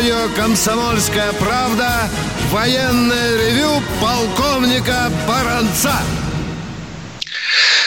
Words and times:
радио 0.00 0.34
«Комсомольская 0.34 1.30
правда» 1.34 2.08
военное 2.50 3.36
ревю 3.36 3.82
полковника 4.00 5.12
Баранца. 5.28 5.92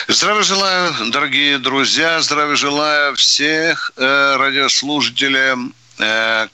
Здравия 0.07 0.43
желаю, 0.43 0.93
дорогие 1.09 1.57
друзья, 1.57 2.21
здравия 2.21 2.55
желаю 2.55 3.15
всех 3.15 3.93
э, 3.97 4.35
радиослушателям 4.37 5.73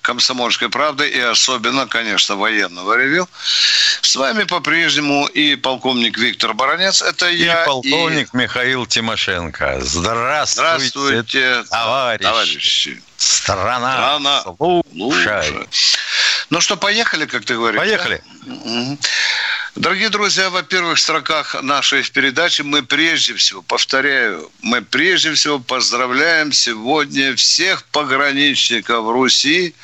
«Комсомольской 0.01 0.69
правды» 0.69 1.07
и 1.09 1.19
особенно, 1.19 1.87
конечно, 1.87 2.35
военного 2.35 2.97
ревю. 2.97 3.27
С 4.01 4.15
вами 4.15 4.43
по-прежнему 4.43 5.27
и 5.27 5.55
полковник 5.55 6.17
Виктор 6.17 6.53
Баранец. 6.53 7.01
Это 7.01 7.29
и 7.29 7.43
я. 7.43 7.63
полковник 7.65 8.33
и... 8.33 8.37
Михаил 8.37 8.85
Тимошенко. 8.85 9.79
Здравствуйте, 9.81 10.61
Здравствуйте 10.61 11.63
товарищи. 11.69 12.23
товарищи. 12.23 13.03
Страна, 13.17 13.93
Страна 13.93 14.43
слушай. 14.91 15.67
Ну 16.49 16.61
что, 16.61 16.77
поехали, 16.77 17.25
как 17.25 17.45
ты 17.45 17.55
говоришь? 17.55 17.79
Поехали. 17.79 18.23
Да? 18.45 18.97
Дорогие 19.75 20.09
друзья, 20.09 20.49
во 20.49 20.63
первых 20.63 20.97
строках 20.97 21.61
нашей 21.61 22.03
передачи 22.03 22.63
мы 22.63 22.81
прежде 22.81 23.35
всего, 23.35 23.61
повторяю, 23.61 24.51
мы 24.61 24.81
прежде 24.81 25.31
всего 25.33 25.59
поздравляем 25.59 26.51
сегодня 26.51 27.35
всех 27.35 27.83
пограничников 27.85 29.07
Руси 29.07 29.75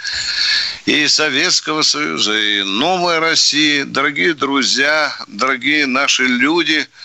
и 0.86 1.08
Советского 1.08 1.84
Союза, 1.84 2.36
и 2.36 2.64
Новой 2.64 3.20
России. 3.20 3.84
Дорогие 3.84 4.34
друзья, 4.34 5.16
дорогие 5.28 5.86
наши 5.86 6.24
люди– 6.24 6.88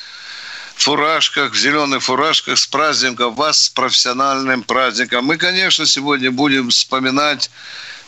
в 0.81 0.83
фуражках, 0.83 1.53
в 1.53 1.57
зеленых 1.59 2.03
фуражках 2.03 2.57
с 2.57 2.67
праздником 2.67 3.35
вас, 3.35 3.65
с 3.65 3.69
профессиональным 3.69 4.63
праздником. 4.63 5.27
Мы, 5.27 5.37
конечно, 5.37 5.85
сегодня 5.85 6.31
будем 6.31 6.71
вспоминать 6.71 7.51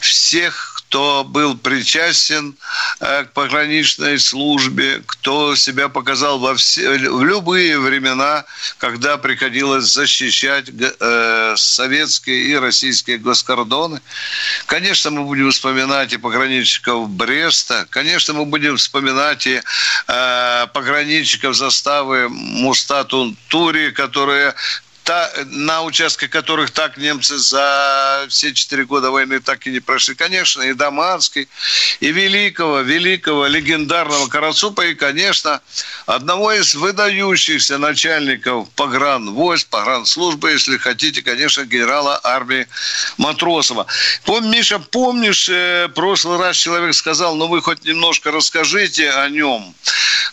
всех 0.00 0.71
кто 0.92 1.24
был 1.24 1.56
причастен 1.56 2.54
э, 3.00 3.24
к 3.24 3.32
пограничной 3.32 4.18
службе, 4.18 5.02
кто 5.06 5.56
себя 5.56 5.88
показал 5.88 6.38
во 6.38 6.54
все, 6.54 6.98
в 7.08 7.24
любые 7.24 7.78
времена, 7.78 8.44
когда 8.76 9.16
приходилось 9.16 9.84
защищать 9.84 10.66
э, 10.68 11.54
советские 11.56 12.42
и 12.42 12.56
российские 12.56 13.16
госкордоны. 13.16 14.02
Конечно, 14.66 15.10
мы 15.10 15.24
будем 15.24 15.50
вспоминать 15.50 16.12
и 16.12 16.18
пограничников 16.18 17.08
Бреста, 17.08 17.86
конечно, 17.88 18.34
мы 18.34 18.44
будем 18.44 18.76
вспоминать 18.76 19.46
и 19.46 19.62
э, 20.08 20.66
пограничников 20.74 21.56
заставы 21.56 22.28
Мустату 22.28 23.34
Тури, 23.48 23.92
которые 23.92 24.54
та, 25.04 25.30
на 25.46 25.82
участках 25.82 26.30
которых 26.30 26.70
так 26.70 26.96
немцы 26.96 27.36
за 27.38 28.26
все 28.28 28.52
четыре 28.52 28.84
года 28.84 29.10
войны 29.10 29.40
так 29.40 29.66
и 29.66 29.70
не 29.70 29.80
прошли. 29.80 30.14
Конечно, 30.14 30.62
и 30.62 30.72
Даманский, 30.72 31.48
и 32.00 32.12
великого, 32.12 32.80
великого, 32.80 33.46
легендарного 33.46 34.28
Карацупа, 34.28 34.82
и, 34.86 34.94
конечно, 34.94 35.60
одного 36.06 36.52
из 36.52 36.74
выдающихся 36.74 37.78
начальников 37.78 38.68
погран 38.70 39.30
войск, 39.30 39.68
погранслужбы, 39.68 40.52
если 40.52 40.78
хотите, 40.78 41.22
конечно, 41.22 41.64
генерала 41.64 42.20
армии 42.22 42.66
Матросова. 43.18 43.86
Пом, 44.24 44.50
Миша, 44.50 44.78
помнишь, 44.78 45.48
э, 45.48 45.88
прошлый 45.94 46.38
раз 46.38 46.56
человек 46.56 46.94
сказал, 46.94 47.36
ну 47.36 47.48
вы 47.48 47.60
хоть 47.60 47.84
немножко 47.84 48.30
расскажите 48.30 49.10
о 49.10 49.28
нем. 49.28 49.74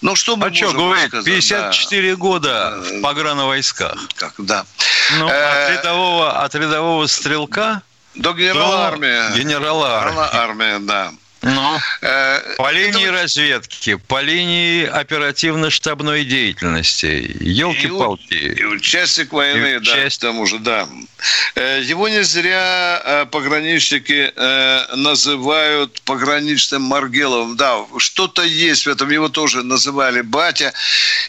Ну, 0.02 0.16
что 0.16 0.38
мы 0.38 0.48
а 0.48 0.54
что 0.54 0.72
говорить, 0.72 1.12
54 1.12 2.12
да. 2.12 2.16
года 2.16 2.82
в 2.82 3.02
пограновойсках. 3.02 4.08
Как, 4.16 4.34
да. 4.38 4.59
Ну, 5.18 5.26
от, 5.28 5.34
э, 5.34 5.74
рядового, 5.74 6.44
от 6.44 6.56
рядового 6.56 7.08
стрелка 7.08 7.82
до 8.16 8.34
генерала 8.34 8.88
армии. 8.88 9.38
Генерала 9.38 10.30
армии. 10.34 10.86
да. 10.86 11.12
Ну, 11.42 11.80
э, 12.02 12.56
по 12.58 12.70
линии 12.72 13.06
это... 13.08 13.22
разведки, 13.22 13.96
по 13.96 14.20
линии 14.22 14.86
оперативно-штабной 14.86 16.26
деятельности. 16.26 17.38
Елки-палки. 17.40 18.34
И, 18.34 18.60
и 18.60 18.66
участник 18.66 19.32
войны, 19.32 19.76
и 19.76 19.80
да, 19.80 19.80
участник... 19.80 20.18
к 20.18 20.22
тому 20.22 20.46
же, 20.46 20.60
да. 20.60 20.88
Э, 21.56 21.82
его 21.82 22.10
не 22.10 22.24
зря 22.24 23.02
э, 23.06 23.26
пограничники 23.26 24.34
называют 24.96 26.02
пограничным 26.02 26.82
Маргеловым. 26.82 27.56
Да, 27.56 27.86
что-то 27.98 28.44
есть 28.44 28.86
в 28.86 28.90
этом. 28.90 29.10
Его 29.10 29.30
тоже 29.30 29.64
называли 29.64 30.22
батя. 30.22 30.74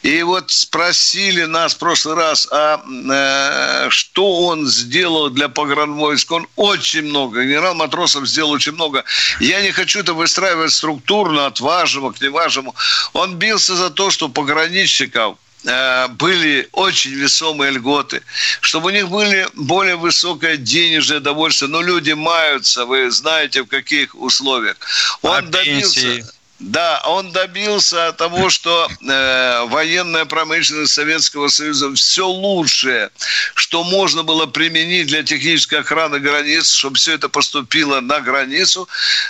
И 0.03 0.23
вот 0.23 0.51
спросили 0.51 1.45
нас 1.45 1.75
в 1.75 1.79
прошлый 1.79 2.17
раз, 2.17 2.49
а 2.51 3.89
что 3.91 4.47
он 4.47 4.67
сделал 4.67 5.31
для 5.31 5.49
погранвойск. 5.49 6.33
Он 6.33 6.49
очень 6.57 7.03
много. 7.03 7.45
Генерал 7.45 7.75
Матросов 7.75 8.27
сделал 8.27 8.51
очень 8.51 8.73
много. 8.73 9.05
Я 9.39 9.61
не 9.61 9.71
хочу 9.71 10.00
это 10.01 10.15
выстраивать 10.15 10.73
структурно 10.73 11.47
от 11.47 11.61
важного 11.61 12.13
к 12.13 12.21
неважному. 12.21 12.75
Он 13.13 13.37
бился 13.37 13.77
за 13.77 13.91
то, 13.91 14.11
что 14.11 14.29
пограничников 14.29 15.39
э, 15.65 16.09
были 16.09 16.69
очень 16.73 17.13
весомые 17.13 17.73
льготы, 17.73 18.23
чтобы 18.61 18.89
у 18.89 18.91
них 18.91 19.09
были 19.09 19.49
более 19.55 19.97
высокое 19.97 20.57
денежное 20.57 21.21
довольствие. 21.21 21.71
Но 21.71 21.83
люди 21.83 22.13
маются, 22.13 22.85
вы 22.85 23.11
знаете, 23.11 23.63
в 23.63 23.67
каких 23.67 24.15
условиях. 24.15 24.77
Он 25.23 25.37
а 25.37 25.43
добился... 25.43 26.01
Пенсии? 26.01 26.40
Да, 26.61 27.01
он 27.07 27.33
добился 27.33 28.13
того, 28.13 28.51
что 28.51 28.87
э, 28.87 29.65
военная 29.69 30.27
промышленность 30.27 30.93
Советского 30.93 31.49
Союза 31.49 31.95
все 31.95 32.29
лучшее, 32.29 33.11
что 33.55 33.83
можно 33.83 34.25
было 34.25 34.45
применить 34.45 35.07
для 35.07 35.23
технической 35.23 35.81
охраны 35.81 36.19
границ, 36.19 36.71
чтобы 36.71 36.97
все 36.97 37.15
это 37.15 37.31
поступило 37.31 38.01
на 38.01 38.21
границу. 38.21 38.87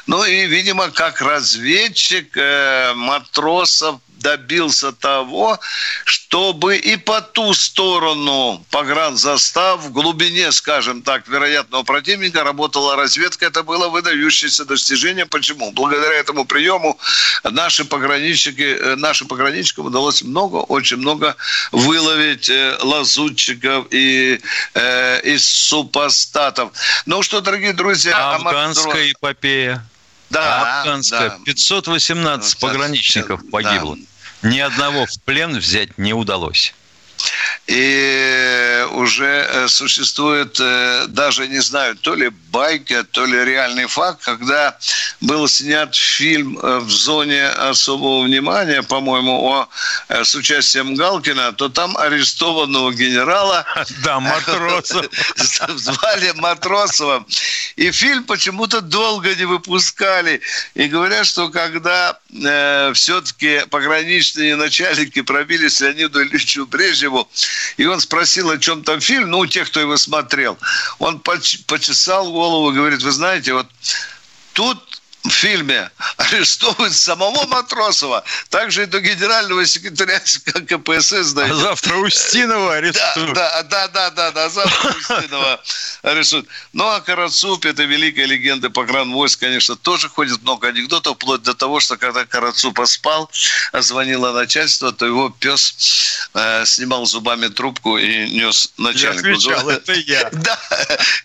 Ну 0.08 0.24
и, 0.24 0.46
видимо, 0.46 0.90
как 0.90 1.20
разведчик 1.20 2.36
э, 2.36 2.94
матросов 2.96 4.00
добился 4.20 4.92
того, 4.92 5.58
чтобы 6.04 6.76
и 6.76 6.96
по 6.96 7.20
ту 7.20 7.54
сторону 7.54 8.64
погранзастав, 8.70 9.80
в 9.80 9.92
глубине, 9.92 10.52
скажем 10.52 11.02
так, 11.02 11.28
вероятного 11.28 11.82
противника 11.82 12.44
работала 12.44 12.96
разведка. 12.96 13.46
Это 13.46 13.62
было 13.62 13.88
выдающееся 13.88 14.64
достижение. 14.64 15.26
Почему? 15.26 15.72
Благодаря 15.72 16.14
этому 16.14 16.44
приему 16.44 16.98
наши 17.44 17.84
пограничники, 17.84 18.62
э, 18.62 18.96
нашим 18.96 19.28
пограничникам 19.28 19.86
удалось 19.86 20.22
много, 20.22 20.56
очень 20.56 20.98
много 20.98 21.36
выловить 21.72 22.48
э, 22.48 22.76
лазутчиков 22.82 23.86
и 23.90 24.40
э, 24.74 25.20
из 25.22 25.46
супостатов. 25.46 26.72
Ну 27.06 27.22
что, 27.22 27.40
дорогие 27.40 27.72
друзья... 27.72 28.34
Афганская 28.34 29.12
эпопея. 29.12 29.84
Да, 30.30 30.80
Афганская. 30.80 31.30
Да. 31.30 31.38
518 31.44 32.58
пограничников 32.58 33.42
погибло. 33.50 33.96
Да. 33.96 34.48
Ни 34.48 34.58
одного 34.60 35.06
в 35.06 35.20
плен 35.24 35.58
взять 35.58 35.98
не 35.98 36.14
удалось. 36.14 36.74
И 37.66 38.86
уже 38.92 39.46
э, 39.48 39.68
существует, 39.68 40.58
э, 40.60 41.06
даже 41.08 41.46
не 41.46 41.60
знаю, 41.60 41.96
то 41.96 42.14
ли 42.14 42.30
байка, 42.50 43.04
то 43.04 43.24
ли 43.24 43.44
реальный 43.44 43.86
факт, 43.86 44.24
когда 44.24 44.76
был 45.20 45.46
снят 45.48 45.94
фильм 45.94 46.58
э, 46.58 46.78
в 46.80 46.90
зоне 46.90 47.46
особого 47.46 48.24
внимания, 48.24 48.82
по-моему, 48.82 49.46
о, 49.46 49.68
с 50.08 50.34
участием 50.34 50.94
Галкина, 50.94 51.52
то 51.52 51.68
там 51.68 51.96
арестованного 51.96 52.92
генерала... 52.92 53.64
Да, 54.04 54.20
Матросов. 54.20 55.06
Звали 55.76 56.32
Матросова. 56.36 57.24
И 57.76 57.90
фильм 57.92 58.24
почему-то 58.24 58.80
долго 58.80 59.34
не 59.34 59.44
выпускали. 59.44 60.40
И 60.74 60.86
говорят, 60.86 61.26
что 61.26 61.48
когда 61.48 62.18
э, 62.32 62.92
все-таки 62.94 63.62
пограничные 63.70 64.56
начальники 64.56 65.22
пробились 65.22 65.80
Леониду 65.80 66.22
Ильичу 66.22 66.66
Брежневу, 66.66 67.09
и 67.76 67.86
он 67.86 68.00
спросил, 68.00 68.50
о 68.50 68.58
чем 68.58 68.82
там 68.82 69.00
фильм, 69.00 69.30
ну, 69.30 69.38
у 69.38 69.46
тех, 69.46 69.68
кто 69.68 69.80
его 69.80 69.96
смотрел, 69.96 70.58
он 70.98 71.20
почесал 71.20 72.32
голову 72.32 72.72
говорит, 72.72 73.02
вы 73.02 73.10
знаете, 73.12 73.52
вот 73.52 73.66
тут 74.52 74.89
в 75.22 75.30
фильме 75.30 75.90
арестовывают 76.16 76.94
самого 76.94 77.46
Матросова, 77.46 78.24
также 78.48 78.84
и 78.84 78.86
до 78.86 79.00
генерального 79.00 79.66
секретаря 79.66 80.18
КПСС. 80.20 81.32
Да, 81.32 81.44
а 81.44 81.54
завтра 81.54 81.96
Устинова 81.96 82.76
арестуют. 82.76 83.34
Да, 83.34 83.62
да, 83.64 83.88
да, 83.88 84.10
да, 84.10 84.30
да, 84.30 84.48
завтра 84.48 84.90
Устинова 84.90 85.60
арестуют. 86.02 86.46
Ну, 86.72 86.86
а 86.86 87.00
Карацуп, 87.00 87.66
это 87.66 87.82
великая 87.84 88.24
легенда 88.24 88.70
погранвойск, 88.70 89.40
конечно, 89.40 89.76
тоже 89.76 90.08
ходит 90.08 90.42
много 90.42 90.68
анекдотов, 90.68 91.16
вплоть 91.16 91.42
до 91.42 91.54
того, 91.54 91.80
что 91.80 91.96
когда 91.98 92.24
Карацуп 92.24 92.80
спал, 92.86 93.30
звонило 93.74 94.32
начальство, 94.32 94.92
то 94.92 95.04
его 95.04 95.28
пес 95.28 95.74
э, 96.32 96.64
снимал 96.64 97.04
зубами 97.04 97.48
трубку 97.48 97.98
и 97.98 98.30
нес 98.30 98.72
начальнику. 98.78 99.28
Я 99.28 99.34
отвечал, 99.34 99.68
это 99.68 99.92
я. 99.92 100.30
Да, 100.40 100.58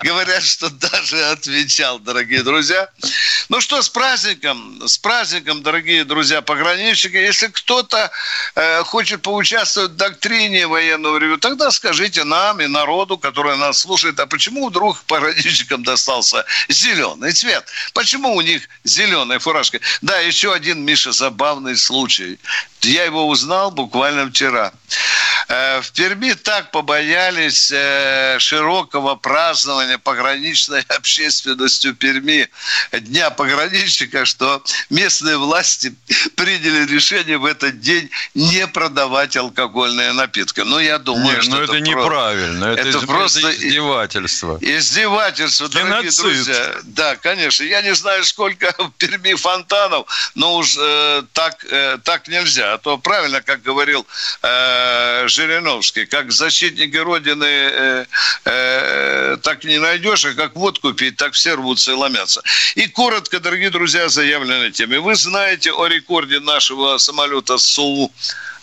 говорят, 0.01 0.44
что 0.44 0.69
даже 0.69 1.24
отвечал, 1.25 2.00
дорогие 2.00 2.44
друзья. 2.44 2.89
Ну 3.47 3.62
что, 3.62 3.81
с 3.86 3.90
праздником, 3.90 4.82
с 4.88 4.98
праздником, 4.98 5.62
дорогие 5.62 6.04
друзья 6.06 6.42
пограничники. 6.42 7.18
Если 7.18 7.48
кто-то 7.48 8.10
э, 8.56 8.84
хочет 8.84 9.22
поучаствовать 9.22 9.92
в 9.92 9.96
доктрине 9.96 10.66
военного 10.66 11.20
ревю, 11.20 11.38
тогда 11.38 11.70
скажите 11.70 12.24
нам 12.24 12.60
и 12.62 12.68
народу, 12.68 13.20
который 13.20 13.56
нас 13.58 13.80
слушает, 13.80 14.20
а 14.20 14.26
почему 14.26 14.70
вдруг 14.70 15.04
пограничникам 15.08 15.84
достался 15.84 16.46
зеленый 16.68 17.32
цвет? 17.32 17.64
Почему 17.94 18.34
у 18.36 18.42
них 18.42 18.68
зеленая 18.84 19.38
фуражка? 19.38 19.80
Да, 20.02 20.18
еще 20.20 20.52
один, 20.52 20.84
Миша, 20.84 21.12
забавный 21.12 21.78
случай. 21.78 22.40
Я 22.81 23.04
его 23.04 23.28
узнал 23.28 23.70
буквально 23.70 24.30
вчера. 24.30 24.74
Э, 25.48 25.81
в 25.81 25.92
Перми 25.92 26.34
так 26.34 26.72
побоялись 26.72 27.72
э, 27.72 28.38
широкого 28.40 29.16
празднования 29.16 30.00
пограничной 30.00 30.81
общественностью 30.88 31.94
Перми 31.96 32.50
Дня 32.92 33.30
пограничника, 33.75 34.25
что 34.25 34.63
местные 34.89 35.38
власти 35.38 35.94
приняли 36.36 36.86
решение 36.92 37.38
в 37.38 37.45
этот 37.45 37.80
день 37.80 38.10
не 38.33 38.68
продавать 38.68 39.36
алкогольные 39.36 40.13
напитки. 40.13 40.62
Ну, 40.62 40.80
я 40.80 40.98
думаю, 40.98 41.36
Нет, 41.36 41.44
что 41.44 41.56
ну 41.56 41.62
это, 41.62 41.74
это 41.74 41.81
неправильно. 41.81 42.66
Это, 42.66 42.89
это 42.89 43.00
просто 43.01 43.51
издевательство. 43.54 44.57
Издевательство, 44.62 45.68
дорогие 45.68 46.01
Геноцид. 46.01 46.22
друзья. 46.22 46.75
Да, 46.83 47.16
конечно. 47.16 47.63
Я 47.63 47.81
не 47.81 47.94
знаю, 47.95 48.24
сколько 48.24 48.74
в 48.77 48.92
Перми 48.98 49.33
фонтанов, 49.36 50.07
но 50.36 50.56
уж 50.56 50.75
э, 50.80 51.24
так, 51.33 51.66
э, 51.69 51.98
так 52.04 52.28
нельзя. 52.28 52.74
А 52.74 52.78
то 52.78 52.98
правильно, 52.98 53.42
как 53.42 53.62
говорил 53.62 54.06
э, 54.42 55.28
Жириновский, 55.28 56.06
как 56.06 56.31
защитники 56.31 56.98
Родины 56.98 57.45
э, 57.45 58.06
э, 58.45 59.38
так 59.42 59.63
не 59.63 59.80
найдешь, 59.80 60.25
а 60.25 60.33
как 60.33 60.56
водку 60.56 60.94
пить, 60.94 61.18
так 61.18 61.33
все 61.33 61.56
рвутся 61.56 61.92
и 61.92 61.95
ломятся. 61.95 62.42
И 62.75 62.88
коротко, 62.88 63.39
дорогие 63.39 63.65
друзья, 63.70 64.10
заявленной 64.10 64.72
теме. 64.72 65.00
Вы 65.00 65.16
знаете 65.16 65.72
о 65.72 65.88
рекорде 65.88 66.40
нашего 66.40 66.98
самолета 66.98 67.58
СУ 67.58 68.12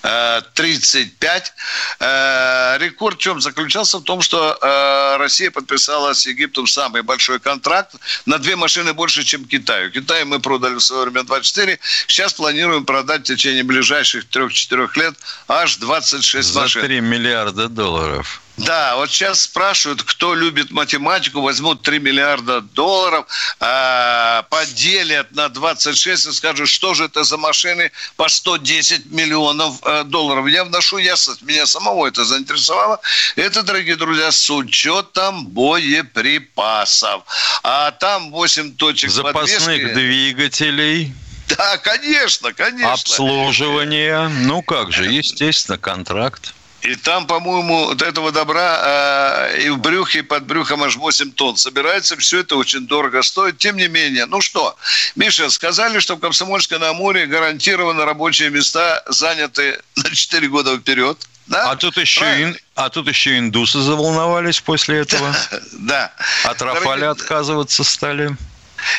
35. 0.03 1.53
Э, 2.01 2.79
рекорд 2.79 3.19
в 3.19 3.21
чем 3.21 3.41
заключался? 3.41 3.99
В 3.99 4.03
том, 4.05 4.21
что 4.21 4.59
э, 4.61 5.17
Россия 5.19 5.51
подписала 5.51 6.13
с 6.13 6.27
Египтом 6.27 6.67
самый 6.67 7.03
большой 7.03 7.39
контракт 7.39 7.95
на 8.27 8.39
две 8.39 8.57
машины 8.57 8.93
больше, 8.95 9.23
чем 9.23 9.45
Китаю. 9.45 9.91
Китаю 9.91 10.27
мы 10.27 10.41
продали 10.41 10.75
в 10.75 10.81
свое 10.81 11.05
время 11.05 11.23
24. 11.25 11.79
Сейчас 12.09 12.33
планируем 12.33 12.85
продать 12.85 13.23
в 13.23 13.25
течение 13.25 13.63
ближайших 13.63 14.25
3-4 14.25 14.91
лет 14.97 15.15
аж 15.49 15.77
26 15.77 16.49
За 16.49 16.61
машин. 16.61 16.83
За 16.83 16.89
3 16.89 17.01
миллиарда 17.01 17.69
долларов. 17.69 18.43
Да, 18.59 18.97
вот 18.97 19.11
сейчас 19.11 19.43
спрашивают, 19.43 20.03
кто 20.03 20.35
любит 20.35 20.71
математику, 20.71 21.41
возьмут 21.41 21.83
3 21.83 21.99
миллиарда 22.01 22.61
долларов, 22.61 23.27
э, 23.61 24.43
поделят 24.51 25.33
на 25.33 25.49
26 25.49 26.27
и 26.27 26.33
скажут, 26.33 26.69
что 26.69 26.93
же 26.93 27.05
это 27.07 27.25
за 27.25 27.39
машины 27.39 27.91
по 28.17 28.29
110 28.29 29.07
миллионов 29.07 29.79
долларов. 30.05 30.49
Я 30.49 30.65
вношу 30.65 30.99
ясность, 30.99 31.43
меня 31.43 31.67
самого 31.67 32.07
это 32.07 32.25
заинтересовало. 32.25 33.01
Это, 33.37 33.63
дорогие 33.63 33.97
друзья, 33.97 34.31
с 34.31 34.51
учетом 34.51 35.47
боеприпасов. 35.47 37.23
А 37.63 37.91
там 37.93 38.31
8 38.31 38.77
точек 38.77 39.11
Запасных 39.11 39.65
подвески. 39.65 39.95
двигателей. 39.95 41.15
Да, 41.49 41.79
конечно, 41.79 42.53
конечно. 42.53 42.93
Обслуживание. 42.93 44.29
Ну 44.29 44.63
как 44.63 44.93
же, 44.93 45.05
естественно, 45.05 45.79
контракт. 45.79 46.55
И 46.83 46.97
там, 46.97 47.27
по-моему, 47.29 47.91
от 47.91 48.03
этого 48.03 48.33
добра 48.33 49.51
э, 49.53 49.63
и 49.63 49.71
в 49.71 49.79
брюхе, 49.79 50.19
и 50.19 50.23
под 50.23 50.45
брюхом 50.47 50.83
аж 50.83 50.97
8 50.97 51.31
тонн 51.31 51.57
собирается. 51.57 52.17
Все 52.17 52.41
это 52.41 52.57
очень 52.57 52.89
дорого 52.89 53.23
стоит. 53.23 53.59
Тем 53.59 53.77
не 53.77 53.87
менее, 53.87 54.27
ну 54.27 54.41
что, 54.41 54.77
Миша, 55.15 55.49
сказали, 55.51 56.01
что 56.01 56.17
в 56.17 56.21
Комсомольске-на-Амуре 56.21 57.27
гарантированно 57.27 58.05
рабочие 58.05 58.51
места 58.51 59.03
заняты 59.07 59.81
на 59.95 60.11
4 60.11 60.49
года 60.49 60.77
вперед. 60.77 61.19
Да? 61.47 61.71
А 61.71 61.77
тут 61.77 61.97
еще 61.99 62.25
ин, 62.43 62.57
а 62.75 62.89
тут 62.89 63.07
еще 63.07 63.39
индусы 63.39 63.81
заволновались 63.81 64.61
после 64.61 64.99
этого. 64.99 65.35
Да. 65.73 66.13
От 66.45 66.63
Рафаля 66.63 67.11
отказываться 67.11 67.85
стали. 67.85 68.37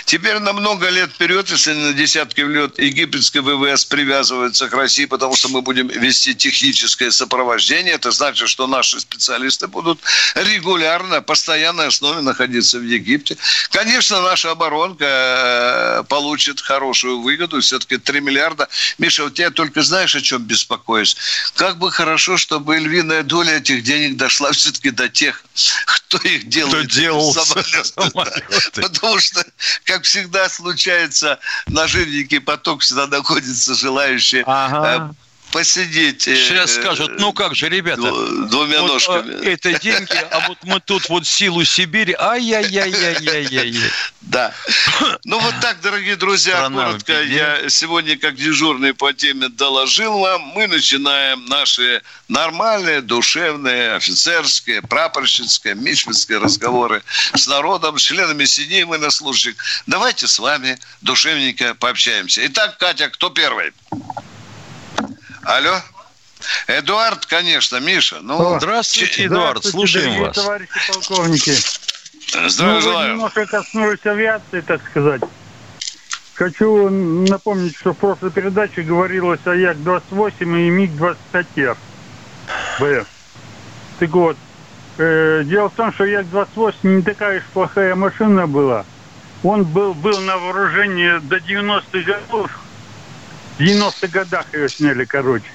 Теперь 0.05 0.39
на 0.39 0.53
много 0.53 0.89
лет 0.89 1.11
вперед, 1.11 1.49
если 1.49 1.73
на 1.73 1.93
десятки 1.93 2.41
лет 2.41 2.79
египетское 2.79 3.41
ВВС 3.41 3.85
привязывается 3.85 4.67
к 4.69 4.73
России, 4.73 5.05
потому 5.05 5.35
что 5.35 5.49
мы 5.49 5.61
будем 5.61 5.87
вести 5.87 6.35
техническое 6.35 7.11
сопровождение, 7.11 7.93
это 7.93 8.11
значит, 8.11 8.49
что 8.49 8.67
наши 8.67 8.99
специалисты 8.99 9.67
будут 9.67 9.99
регулярно, 10.35 11.21
постоянной 11.21 11.87
основе 11.87 12.21
находиться 12.21 12.79
в 12.79 12.83
Египте. 12.83 13.37
Конечно, 13.71 14.21
наша 14.21 14.51
оборонка 14.51 15.05
э, 15.05 16.03
получит 16.07 16.61
хорошую 16.61 17.21
выгоду, 17.21 17.61
все-таки 17.61 17.97
3 17.97 18.21
миллиарда. 18.21 18.67
Миша, 18.97 19.23
вот 19.23 19.39
я 19.39 19.49
только 19.51 19.81
знаешь, 19.81 20.15
о 20.15 20.21
чем 20.21 20.43
беспокоюсь? 20.43 21.15
Как 21.55 21.77
бы 21.77 21.91
хорошо, 21.91 22.37
чтобы 22.37 22.77
львиная 22.77 23.23
доля 23.23 23.57
этих 23.57 23.83
денег 23.83 24.17
дошла 24.17 24.51
все-таки 24.51 24.91
до 24.91 25.09
тех, 25.09 25.43
кто 25.85 26.17
их 26.19 26.47
делает. 26.47 26.87
Кто 26.87 26.99
делал 26.99 27.33
самолеты. 27.33 28.81
Потому 28.81 29.19
что 29.19 29.43
как 29.85 30.03
всегда 30.03 30.49
случается, 30.49 31.39
на 31.67 31.87
жирненький 31.87 32.39
поток 32.39 32.81
всегда 32.81 33.07
находятся 33.07 33.73
желающие 33.75 34.43
ага. 34.45 35.13
Э, 35.53 35.57
посидеть. 35.57 36.27
Э, 36.27 36.35
Сейчас 36.35 36.73
скажут, 36.73 37.19
ну 37.19 37.31
как 37.31 37.55
же, 37.55 37.69
ребята, 37.69 38.01
двумя 38.47 38.81
вот, 38.81 38.93
ножками. 38.93 39.35
А, 39.35 39.43
это 39.49 39.79
деньги, 39.79 40.17
а 40.31 40.47
вот 40.47 40.57
мы 40.63 40.79
тут 40.79 41.07
вот 41.09 41.27
силу 41.27 41.63
Сибири, 41.63 42.15
ай-яй-яй-яй-яй-яй. 42.17 43.75
Да. 44.21 44.53
Ну 45.25 45.37
вот 45.37 45.53
так, 45.61 45.81
дорогие 45.81 46.15
друзья, 46.15 46.53
Страна 46.53 46.85
коротко 46.85 47.21
я 47.23 47.69
сегодня 47.69 48.17
как 48.17 48.35
дежурный 48.35 48.93
по 48.93 49.11
теме 49.11 49.49
доложил 49.49 50.17
вам. 50.17 50.41
Мы 50.55 50.67
начинаем 50.67 51.45
наши 51.45 52.01
нормальные, 52.29 53.01
душевные, 53.01 53.95
офицерские, 53.95 54.81
прапорщицкие, 54.81 55.75
мичманские 55.75 56.39
разговоры 56.39 57.03
с 57.35 57.45
народом, 57.47 57.99
с 57.99 58.01
членами 58.01 58.45
семьи 58.45 58.83
военнослужащих. 58.83 59.55
Давайте 59.87 60.27
с 60.27 60.39
вами 60.39 60.79
душевненько 61.01 61.75
пообщаемся. 61.75 62.45
Итак, 62.47 62.77
Катя, 62.77 63.09
кто 63.09 63.29
первый? 63.29 63.73
Алло? 65.45 65.81
Эдуард, 66.67 67.25
конечно, 67.25 67.79
Миша. 67.79 68.19
Ну, 68.21 68.55
О, 68.55 68.59
здравствуйте, 68.59 69.25
Эдуард, 69.25 69.63
здравствуйте, 69.63 69.99
слушаем 69.99 70.21
вас. 70.21 70.35
товарищи 70.35 70.91
полковники. 70.91 71.53
Здравия 72.49 72.75
ну, 72.75 72.81
желаю. 72.81 73.13
Немножко 73.13 73.45
коснулись 73.45 74.05
авиации, 74.05 74.61
так 74.61 74.81
сказать. 74.89 75.21
Хочу 76.35 76.89
напомнить, 76.89 77.77
что 77.77 77.93
в 77.93 77.97
прошлой 77.97 78.31
передаче 78.31 78.81
говорилось 78.81 79.39
о 79.45 79.53
Як-28 79.53 80.33
и 80.39 80.69
МиГ-25Р. 80.69 81.77
БФ. 82.79 83.07
Так 83.99 84.09
вот, 84.09 84.37
э, 84.97 85.43
дело 85.45 85.69
в 85.69 85.73
том, 85.73 85.93
что 85.93 86.05
Як-28 86.05 86.73
не 86.83 87.01
такая 87.03 87.39
уж 87.39 87.45
плохая 87.53 87.95
машина 87.95 88.47
была. 88.47 88.85
Он 89.43 89.63
был, 89.63 89.93
был 89.93 90.19
на 90.21 90.37
вооружении 90.37 91.19
до 91.19 91.37
90-х 91.37 91.99
годов, 91.99 92.49
в 93.57 93.61
90-х 93.61 94.07
годах 94.07 94.45
ее 94.53 94.69
сняли, 94.69 95.05
короче. 95.05 95.45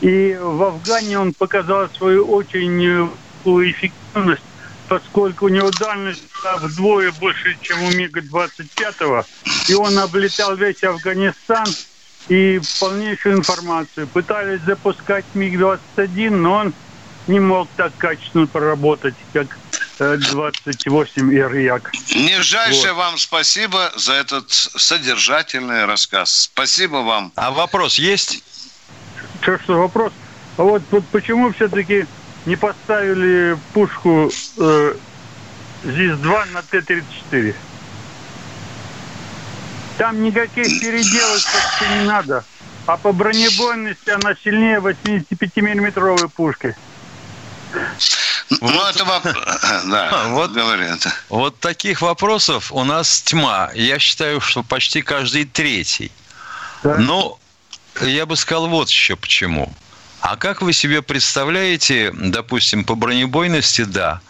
И 0.00 0.36
в 0.40 0.62
Афгане 0.62 1.18
он 1.18 1.32
показал 1.32 1.88
свою 1.90 2.26
очень 2.26 2.82
эффективность, 3.44 4.42
поскольку 4.88 5.46
у 5.46 5.48
него 5.48 5.70
дальность 5.70 6.22
вдвое 6.60 7.12
больше, 7.12 7.56
чем 7.60 7.82
у 7.84 7.90
МиГа-25. 7.90 9.24
И 9.68 9.74
он 9.74 9.98
облетал 9.98 10.56
весь 10.56 10.82
Афганистан 10.82 11.76
и 12.28 12.60
полнейшую 12.80 13.36
информацию. 13.36 14.08
Пытались 14.08 14.62
запускать 14.62 15.24
МиГ-21, 15.34 16.30
но 16.30 16.52
он 16.54 16.74
не 17.26 17.38
мог 17.38 17.68
так 17.76 17.92
качественно 17.96 18.46
проработать, 18.46 19.14
как 19.32 19.46
28 19.98 21.34
Ирьяк. 21.34 21.92
Нижайшее 22.14 22.92
вот. 22.92 22.98
вам 22.98 23.18
спасибо 23.18 23.92
за 23.96 24.14
этот 24.14 24.50
содержательный 24.50 25.84
рассказ. 25.84 26.50
Спасибо 26.52 26.96
вам. 26.96 27.32
А 27.36 27.50
вопрос 27.50 27.98
есть? 27.98 28.42
Что, 29.42 29.58
что 29.58 29.78
вопрос? 29.78 30.12
А 30.56 30.62
вот, 30.62 30.82
вот 30.90 31.04
почему 31.12 31.52
все-таки 31.52 32.06
не 32.46 32.56
поставили 32.56 33.56
пушку 33.72 34.30
э, 34.58 34.94
ЗИС-2 35.84 36.52
на 36.52 36.62
Т-34? 36.62 37.54
Там 39.98 40.22
никаких 40.22 40.80
переделок 40.80 41.40
не 41.98 42.04
надо. 42.04 42.44
А 42.86 42.96
по 42.96 43.12
бронебойности 43.12 44.10
она 44.10 44.34
сильнее 44.42 44.78
85-миллиметровой 44.78 46.28
пушки. 46.28 46.74
Ну, 48.50 48.88
это 48.88 49.04
вопрос. 49.04 49.34
Да, 49.86 50.26
вот, 50.28 50.52
говори 50.52 50.84
это. 50.84 51.12
Вот 51.28 51.58
таких 51.60 52.02
вопросов 52.02 52.72
у 52.72 52.84
нас 52.84 53.22
тьма. 53.22 53.70
Я 53.74 53.98
считаю, 53.98 54.40
что 54.40 54.62
почти 54.62 55.02
каждый 55.02 55.44
третий. 55.44 56.12
Да. 56.82 56.98
Но 56.98 57.38
я 58.00 58.26
бы 58.26 58.36
сказал 58.36 58.68
вот 58.68 58.88
еще 58.88 59.16
почему. 59.16 59.72
А 60.20 60.36
как 60.36 60.62
вы 60.62 60.72
себе 60.72 61.02
представляете, 61.02 62.12
допустим, 62.12 62.84
по 62.84 62.94
бронебойности, 62.94 63.82
да, 63.82 64.20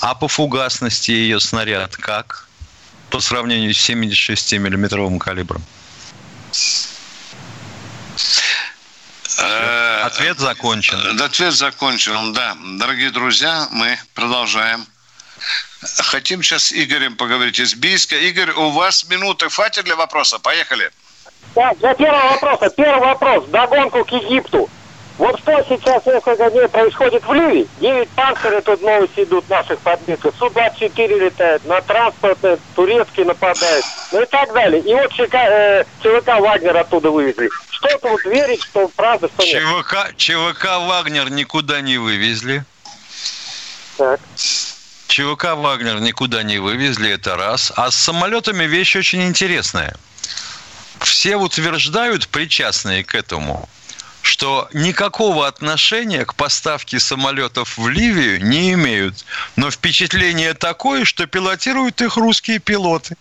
а 0.00 0.14
по 0.14 0.28
фугасности 0.28 1.10
ее 1.10 1.40
снаряд 1.40 1.96
как? 1.96 2.48
по 3.12 3.20
сравнению 3.20 3.74
с 3.74 3.90
76-миллиметровым 3.90 5.18
калибром? 5.18 5.62
Э, 10.22 10.30
Ответ 10.30 10.38
закончен. 10.38 11.20
Ответ 11.20 11.52
закончен, 11.52 12.32
да. 12.32 12.56
Дорогие 12.78 13.10
друзья, 13.10 13.66
мы 13.72 13.98
продолжаем. 14.14 14.86
Хотим 15.82 16.42
сейчас 16.42 16.66
с 16.66 16.72
Игорем 16.72 17.16
поговорить 17.16 17.58
из 17.58 17.74
Бийска. 17.74 18.16
Игорь, 18.16 18.52
у 18.52 18.70
вас 18.70 19.04
минуты 19.08 19.48
хватит 19.48 19.84
для 19.84 19.96
вопроса? 19.96 20.38
Поехали. 20.38 20.90
Так, 21.54 21.76
для 21.78 21.94
первого 21.94 22.30
вопроса. 22.34 22.70
Первый 22.70 23.00
вопрос. 23.00 23.46
Догонку 23.48 24.04
к 24.04 24.12
Египту. 24.12 24.70
Вот 25.22 25.38
что 25.38 25.52
сейчас 25.68 26.04
несколько 26.04 26.50
дней 26.50 26.66
происходит 26.66 27.24
в 27.24 27.32
Ливии? 27.32 27.68
Девять 27.80 28.08
панцирей 28.08 28.60
тут 28.60 28.82
новости 28.82 29.20
идут 29.20 29.48
наших 29.48 29.78
подбитков. 29.78 30.34
Су-24 30.36 31.06
летает, 31.16 31.64
на 31.64 31.80
транспортные 31.80 32.58
турецкие 32.74 33.26
нападают. 33.26 33.84
Ну 34.10 34.20
и 34.20 34.26
так 34.26 34.52
далее. 34.52 34.82
И 34.82 34.92
вот 34.92 35.12
ЧК, 35.12 35.38
э, 35.48 35.84
ЧВК 36.02 36.40
Вагнер 36.40 36.76
оттуда 36.76 37.12
вывезли. 37.12 37.48
Что 37.70 37.98
тут 37.98 38.24
верить, 38.24 38.64
что 38.64 38.88
правда, 38.96 39.28
что 39.28 39.44
нет? 39.44 39.62
ЧВК, 39.62 40.16
ЧВК 40.16 40.64
Вагнер 40.88 41.30
никуда 41.30 41.80
не 41.82 41.98
вывезли. 41.98 42.64
Так. 43.98 44.18
ЧВК 45.06 45.54
Вагнер 45.54 46.00
никуда 46.00 46.42
не 46.42 46.58
вывезли, 46.58 47.12
это 47.12 47.36
раз. 47.36 47.72
А 47.76 47.92
с 47.92 47.94
самолетами 47.94 48.64
вещь 48.64 48.96
очень 48.96 49.22
интересная. 49.22 49.94
Все 50.98 51.36
утверждают, 51.36 52.26
причастные 52.26 53.04
к 53.04 53.14
этому, 53.14 53.68
что 54.22 54.68
никакого 54.72 55.46
отношения 55.46 56.24
к 56.24 56.34
поставке 56.34 56.98
самолетов 57.00 57.76
в 57.76 57.88
Ливию 57.88 58.42
не 58.42 58.72
имеют. 58.72 59.24
Но 59.56 59.70
впечатление 59.70 60.54
такое, 60.54 61.04
что 61.04 61.26
пилотируют 61.26 62.00
их 62.00 62.16
русские 62.16 62.58
пилоты. 62.58 63.16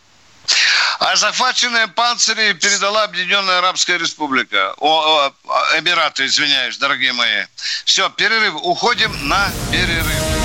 А 0.99 1.15
захваченные 1.15 1.87
панцири 1.87 2.53
передала 2.53 3.03
Объединенная 3.03 3.59
Арабская 3.59 3.97
Республика. 3.97 4.73
О, 4.77 5.31
о, 5.47 5.79
Эмираты, 5.79 6.25
извиняюсь, 6.25 6.77
дорогие 6.77 7.13
мои. 7.13 7.45
Все, 7.85 8.09
перерыв. 8.09 8.55
Уходим 8.55 9.27
на 9.27 9.51
перерыв. 9.71 10.40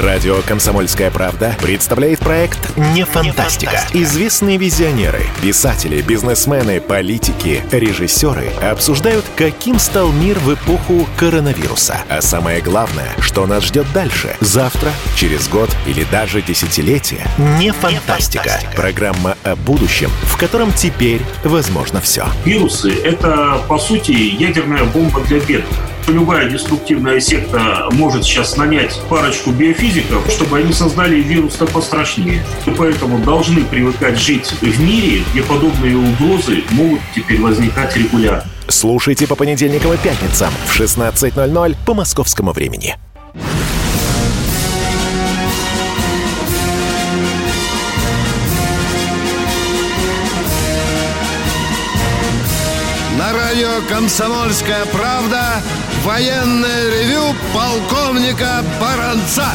Радио 0.00 0.38
«Комсомольская 0.42 1.08
правда» 1.12 1.54
представляет 1.62 2.18
проект 2.18 2.76
«Не 2.76 3.04
фантастика». 3.04 3.80
Известные 3.92 4.56
визионеры, 4.56 5.22
писатели, 5.40 6.02
бизнесмены, 6.02 6.80
политики, 6.80 7.62
режиссеры 7.70 8.48
обсуждают, 8.60 9.24
каким 9.36 9.78
стал 9.78 10.10
мир 10.10 10.40
в 10.40 10.52
эпоху 10.52 11.06
коронавируса. 11.16 11.98
А 12.08 12.20
самое 12.22 12.60
главное, 12.60 13.08
что 13.20 13.46
нас 13.46 13.66
ждет 13.66 13.86
дальше, 13.94 14.36
завтра, 14.40 14.90
через 15.14 15.48
год 15.48 15.70
или 15.86 16.04
даже 16.10 16.42
десятилетие. 16.42 17.24
«Не 17.60 17.70
фантастика». 17.70 18.60
Программа 18.74 19.36
о 19.44 19.54
будущем, 19.54 20.10
в 20.24 20.36
котором 20.36 20.72
теперь 20.72 21.20
возможно 21.44 22.00
все. 22.00 22.26
Вирусы– 22.44 22.90
это, 23.04 23.62
по 23.68 23.78
сути, 23.78 24.10
ядерная 24.10 24.82
бомба 24.84 25.20
для 25.20 25.38
бедных 25.38 25.93
любая 26.08 26.48
деструктивная 26.48 27.20
секта 27.20 27.88
может 27.92 28.24
сейчас 28.24 28.56
нанять 28.56 29.00
парочку 29.08 29.50
биофизиков, 29.50 30.28
чтобы 30.30 30.58
они 30.58 30.72
создали 30.72 31.16
вирус-то 31.16 31.66
пострашнее. 31.66 32.44
И 32.66 32.70
поэтому 32.70 33.18
должны 33.18 33.64
привыкать 33.64 34.18
жить 34.18 34.52
в 34.60 34.80
мире, 34.80 35.22
где 35.32 35.42
подобные 35.42 35.96
угрозы 35.96 36.62
могут 36.70 37.00
теперь 37.14 37.40
возникать 37.40 37.96
регулярно. 37.96 38.44
Слушайте 38.68 39.26
по 39.26 39.36
понедельникам 39.36 39.92
и 39.92 39.96
пятницам 39.96 40.52
в 40.66 40.78
16.00 40.78 41.76
по 41.86 41.94
московскому 41.94 42.52
времени. 42.52 42.96
Радио 53.74 53.88
«Комсомольская 53.88 54.84
правда» 54.86 55.60
военное 56.02 56.90
ревю 56.90 57.34
полковника 57.52 58.62
Баранца. 58.80 59.48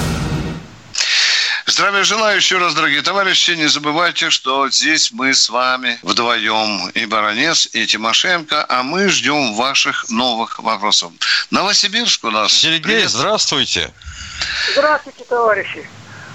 Здравия 1.66 2.04
желаю 2.04 2.38
еще 2.38 2.58
раз, 2.58 2.74
дорогие 2.74 3.02
товарищи. 3.02 3.52
Не 3.52 3.68
забывайте, 3.68 4.30
что 4.30 4.70
здесь 4.70 5.12
мы 5.12 5.34
с 5.34 5.50
вами 5.50 6.00
вдвоем. 6.02 6.90
И 6.90 7.06
Баранец, 7.06 7.70
и 7.72 7.86
Тимошенко. 7.86 8.66
А 8.68 8.84
мы 8.84 9.08
ждем 9.10 9.54
ваших 9.54 10.10
новых 10.10 10.60
вопросов. 10.60 11.12
Новосибирск 11.52 12.24
у 12.26 12.32
нас. 12.32 12.52
Сергей, 12.52 12.82
Привет. 12.82 13.10
здравствуйте. 13.10 13.92
Здравствуйте, 14.74 15.24
товарищи. 15.30 15.88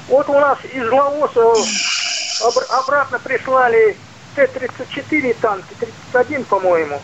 Вот 0.08 0.28
у 0.28 0.34
нас 0.38 0.58
из 0.72 0.88
Лаоса 0.90 1.52
об- 2.46 2.82
обратно 2.84 3.18
прислали 3.18 3.96
Т-34 4.36 5.36
танки, 5.40 5.74
31, 6.12 6.44
по-моему. 6.44 7.02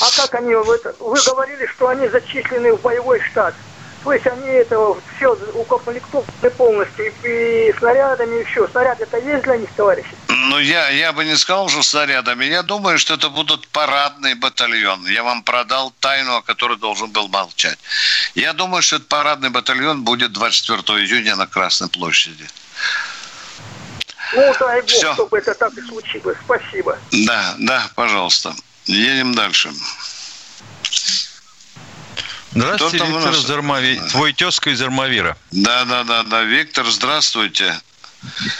А 0.00 0.10
как 0.16 0.34
они, 0.34 0.54
в 0.54 0.70
это- 0.70 0.94
вы 0.98 1.20
говорили, 1.22 1.66
что 1.66 1.88
они 1.88 2.08
зачислены 2.08 2.72
в 2.72 2.80
боевой 2.80 3.20
штат. 3.20 3.54
То 4.02 4.14
есть 4.14 4.26
они 4.26 4.48
это 4.48 4.96
все 5.16 5.28
укомплектованы 5.52 6.50
полностью 6.56 7.12
и, 7.22 7.68
и 7.68 7.74
снарядами, 7.78 8.40
и 8.40 8.44
все. 8.44 8.66
Снаряды 8.68 9.02
это 9.02 9.18
есть 9.18 9.44
для 9.44 9.58
них, 9.58 9.68
товарищи? 9.76 10.08
Ну, 10.28 10.58
я, 10.58 10.88
я 10.88 11.12
бы 11.12 11.22
не 11.26 11.36
сказал, 11.36 11.68
что 11.68 11.82
снарядами. 11.82 12.46
Я 12.46 12.62
думаю, 12.62 12.98
что 12.98 13.14
это 13.14 13.28
будут 13.28 13.68
парадный 13.68 14.34
батальон. 14.34 15.06
Я 15.06 15.22
вам 15.22 15.42
продал 15.42 15.92
тайну, 16.00 16.36
о 16.36 16.42
которой 16.42 16.78
должен 16.78 17.10
был 17.10 17.28
молчать. 17.28 17.78
Я 18.34 18.54
думаю, 18.54 18.80
что 18.80 18.96
этот 18.96 19.08
парадный 19.08 19.50
батальон 19.50 20.02
будет 20.02 20.32
24 20.32 20.98
июня 21.04 21.36
на 21.36 21.46
Красной 21.46 21.88
площади. 21.88 22.46
Ну, 24.32 24.54
дай 24.58 24.80
бог, 24.80 24.90
Всё. 24.90 25.12
чтобы 25.12 25.38
это 25.38 25.54
так 25.54 25.72
и 25.74 25.82
случилось. 25.82 26.38
Спасибо. 26.44 26.98
Да, 27.12 27.54
да, 27.58 27.90
пожалуйста. 27.94 28.54
Едем 28.86 29.34
дальше. 29.34 29.70
Здравствуйте, 32.52 32.96
Виктор 33.06 33.32
нас? 33.32 33.36
из 33.44 33.50
Армави- 33.50 34.08
Твой 34.10 34.32
тезка 34.32 34.70
из 34.70 34.82
Армавира. 34.82 35.36
Да, 35.52 35.84
да, 35.84 36.02
да, 36.04 36.22
да. 36.24 36.42
Виктор, 36.42 36.86
здравствуйте. 36.86 37.78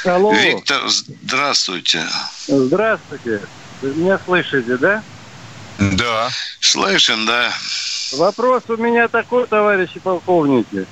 Алло, 0.04 0.32
Виктор, 0.32 0.82
здравствуйте. 0.88 2.06
здравствуйте. 2.46 3.40
Вы 3.82 3.94
меня 3.94 4.18
слышите, 4.24 4.76
да? 4.76 5.02
Да. 5.78 6.30
Слышим, 6.60 7.26
да. 7.26 7.52
Вопрос 8.12 8.62
у 8.68 8.76
меня 8.76 9.08
такой, 9.08 9.46
товарищи 9.46 9.98
полковники. 9.98 10.86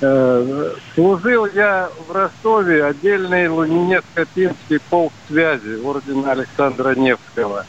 Э, 0.00 0.74
Служил 0.94 1.46
я 1.46 1.90
в 2.06 2.12
Ростове 2.12 2.84
отдельный 2.84 3.48
Лунинец-Копинский 3.48 4.78
полк 4.90 5.12
связи 5.26 5.80
ордена 5.82 6.32
Александра 6.32 6.94
Невского. 6.94 7.66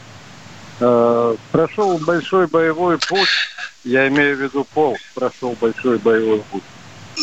Э, 0.80 1.36
Прошел 1.52 1.98
большой 1.98 2.46
боевой 2.46 2.98
путь, 2.98 3.28
я 3.84 4.08
имею 4.08 4.36
в 4.36 4.40
виду 4.40 4.64
полк, 4.64 4.98
прошел 5.14 5.56
большой 5.60 5.98
боевой 5.98 6.40
путь. 6.50 6.62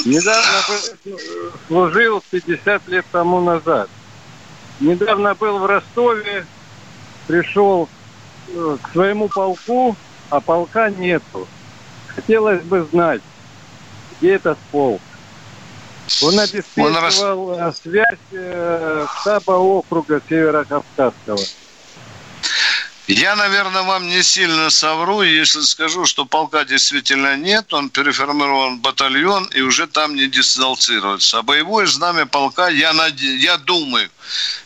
Недавно 0.05 0.61
был, 0.67 1.19
служил 1.67 2.23
50 2.29 2.87
лет 2.87 3.05
тому 3.11 3.41
назад. 3.41 3.89
Недавно 4.79 5.33
был 5.33 5.57
в 5.57 5.65
Ростове, 5.65 6.45
пришел 7.25 7.89
э, 8.49 8.77
к 8.81 8.91
своему 8.91 9.27
полку, 9.27 9.95
а 10.29 10.39
полка 10.39 10.89
нету. 10.91 11.47
Хотелось 12.15 12.61
бы 12.61 12.87
знать, 12.91 13.21
где 14.19 14.35
этот 14.35 14.59
полк. 14.71 15.01
Он 16.21 16.39
обеспечивал 16.39 17.53
э, 17.53 17.73
связь 17.73 18.19
э, 18.31 19.05
штаба 19.21 19.53
округа 19.53 20.21
Северо-Кавказского. 20.29 21.39
Я, 23.07 23.37
наверное, 23.37 23.83
вам 23.83 24.07
не 24.07 24.21
сильно 24.21 24.69
совру, 24.69 25.21
если 25.21 25.61
скажу, 25.61 26.05
что 26.05 26.25
полка 26.25 26.65
действительно 26.65 27.37
нет, 27.37 27.73
он 27.73 27.89
переформирован 27.89 28.77
в 28.77 28.81
батальон 28.81 29.45
и 29.45 29.61
уже 29.61 29.87
там 29.87 30.13
не 30.15 30.27
дислоцируется. 30.27 31.39
А 31.39 31.41
боевое 31.41 31.87
знамя 31.87 32.25
полка, 32.25 32.67
я, 32.67 32.91
наде- 32.91 33.37
я 33.37 33.57
думаю, 33.57 34.09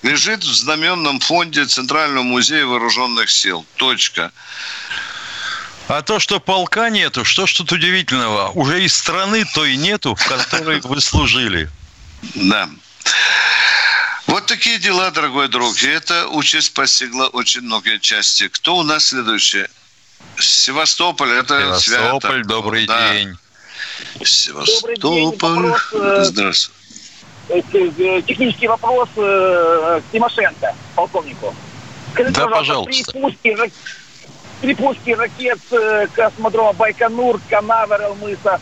лежит 0.02 0.44
в 0.44 0.52
знаменном 0.52 1.20
фонде 1.20 1.66
Центрального 1.66 2.24
музея 2.24 2.66
вооруженных 2.66 3.30
сил. 3.30 3.64
Точка. 3.76 4.32
А 5.88 6.02
то, 6.02 6.20
что 6.20 6.40
полка 6.40 6.90
нету, 6.90 7.24
что 7.24 7.46
ж 7.46 7.54
тут 7.54 7.72
удивительного? 7.72 8.50
Уже 8.52 8.84
и 8.84 8.88
страны 8.88 9.46
той 9.54 9.76
нету, 9.76 10.16
в 10.16 10.28
которой 10.28 10.80
вы 10.82 11.00
служили. 11.00 11.70
Да. 12.34 12.68
Вот 14.32 14.46
такие 14.46 14.80
дела, 14.80 15.12
дорогой 15.12 15.50
друг. 15.50 15.76
И 15.84 15.88
эта 15.88 16.26
участь 16.30 16.74
постигла 16.74 17.28
очень 17.28 17.62
многие 17.62 17.98
части. 18.00 18.48
Кто 18.48 18.78
у 18.78 18.84
нас 18.84 19.08
следующий? 19.08 19.66
Севастополь, 20.40 21.32
это 21.32 21.78
Севастополь, 21.78 22.36
свято. 22.36 22.48
добрый 22.48 22.86
Да. 22.88 23.12
день. 23.12 23.36
Севастополь. 24.24 25.36
Вопрос, 25.36 25.82
э, 25.92 26.24
Здравствуйте. 26.24 26.80
Э, 27.50 28.22
Технический 28.26 28.70
вопрос 28.70 29.10
э, 29.18 30.00
к 30.00 30.12
Тимошенко, 30.14 30.76
полковнику. 30.96 31.54
Скажите, 32.14 32.40
Да, 32.40 32.48
пожалуйста, 32.48 33.12
пожалуйста. 33.14 33.76
При 34.62 34.74
пуске 34.76 35.16
ракет 35.16 35.60
э, 35.72 36.08
космодрома 36.14 36.72
Байконур, 36.72 37.42
Канаверал, 37.50 38.16
мыса, 38.16 38.62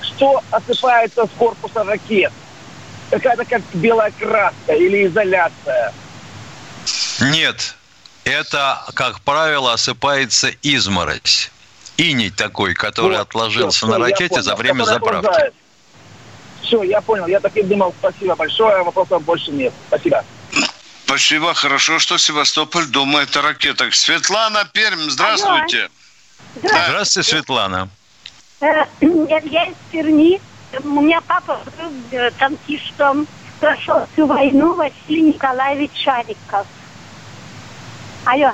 что 0.00 0.42
осыпается 0.50 1.26
с 1.26 1.30
корпуса 1.38 1.84
ракет? 1.84 2.32
Какая-то 3.10 3.44
как 3.44 3.62
белая 3.74 4.12
краска 4.12 4.72
или 4.72 5.06
изоляция? 5.06 5.92
Нет, 7.20 7.74
это, 8.24 8.82
как 8.94 9.20
правило, 9.20 9.72
осыпается 9.72 10.50
изморозь. 10.62 11.50
Иней 11.96 12.30
такой, 12.30 12.74
который 12.74 13.18
вот, 13.18 13.28
отложился 13.28 13.78
все, 13.78 13.86
на 13.86 13.98
ракете 13.98 14.42
за 14.42 14.54
время 14.56 14.84
заправки. 14.84 15.26
Отложает. 15.26 15.54
Все, 16.62 16.82
я 16.82 17.00
понял. 17.00 17.26
Я 17.26 17.40
так 17.40 17.56
и 17.56 17.62
думал. 17.62 17.94
Спасибо 17.98 18.36
большое. 18.36 18.82
Вопросов 18.84 19.22
больше 19.24 19.50
нет. 19.50 19.72
Спасибо. 19.88 20.24
Спасибо. 21.04 21.52
Хорошо, 21.52 21.98
что 21.98 22.16
Севастополь 22.16 22.86
думает 22.86 23.36
о 23.36 23.42
ракетах. 23.42 23.94
Светлана 23.94 24.64
Пермь, 24.72 25.10
здравствуйте. 25.10 25.90
Здравствуйте, 26.56 26.86
здравствуйте 26.86 27.30
Светлана. 27.30 27.88
Э, 28.60 28.84
я 29.00 29.64
из 29.64 29.74
Перми. 29.90 30.40
У 30.78 31.00
меня 31.00 31.20
папа 31.20 31.60
был 31.78 31.92
э, 32.12 32.30
танкистом. 32.38 33.26
Прошел 33.58 34.06
всю 34.12 34.26
войну 34.26 34.74
Василий 34.74 35.22
Николаевич 35.22 35.90
Шариков. 35.94 36.66
Алло. 38.24 38.52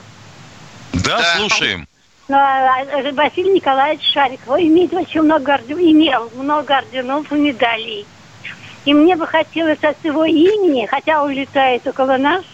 Да, 0.92 1.18
да. 1.18 1.36
слушаем. 1.36 1.86
А, 2.28 2.80
а, 2.80 3.12
Василий 3.12 3.52
Николаевич 3.52 4.02
Шариков 4.12 4.58
имеет 4.58 4.92
очень 4.92 5.22
много 5.22 5.54
орденов, 5.54 5.80
имел 5.80 6.30
много 6.34 6.78
орденов 6.78 7.30
и 7.30 7.36
медалей. 7.36 8.06
И 8.84 8.94
мне 8.94 9.14
бы 9.14 9.26
хотелось 9.26 9.82
от 9.82 10.02
его 10.04 10.24
имени, 10.24 10.86
хотя 10.86 11.22
он 11.22 11.30
летает 11.30 11.86
около 11.86 12.16
нас, 12.16 12.44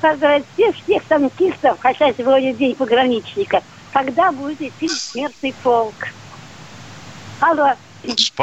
поздравить 0.00 0.44
всех, 0.54 0.76
всех 0.76 1.02
танкистов, 1.04 1.78
хотя 1.80 2.12
сегодня 2.12 2.52
день 2.52 2.74
пограничника, 2.74 3.62
когда 3.92 4.32
будет 4.32 4.60
идти 4.60 4.88
смертный 4.88 5.54
полк. 5.62 5.94
Алло. 7.40 7.72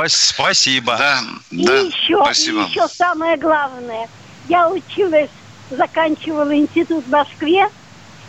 Спасибо. 0.08 0.98
Да, 0.98 1.20
и 1.51 1.63
да, 1.63 1.77
еще, 1.77 2.18
спасибо. 2.24 2.62
И 2.62 2.70
еще 2.70 2.88
самое 2.88 3.38
главное. 3.38 4.08
Я 4.48 4.70
училась, 4.70 5.30
заканчивала 5.70 6.56
институт 6.56 7.06
в 7.06 7.10
Москве, 7.10 7.68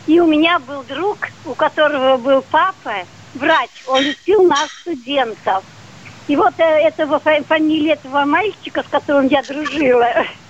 и 0.06 0.20
у 0.20 0.26
меня 0.26 0.58
был 0.58 0.82
друг, 0.84 1.18
у 1.44 1.54
которого 1.54 2.16
был 2.16 2.42
папа, 2.50 3.06
врач, 3.34 3.70
он 3.86 4.02
лечил 4.02 4.42
нас, 4.44 4.68
студентов. 4.80 5.64
И 6.28 6.36
вот 6.36 6.54
э, 6.58 6.62
этого 6.62 7.20
фамилия 7.20 7.94
этого 7.94 8.24
мальчика, 8.24 8.82
с 8.82 8.88
которым 8.88 9.28
я 9.28 9.42
дружила, 9.42 10.08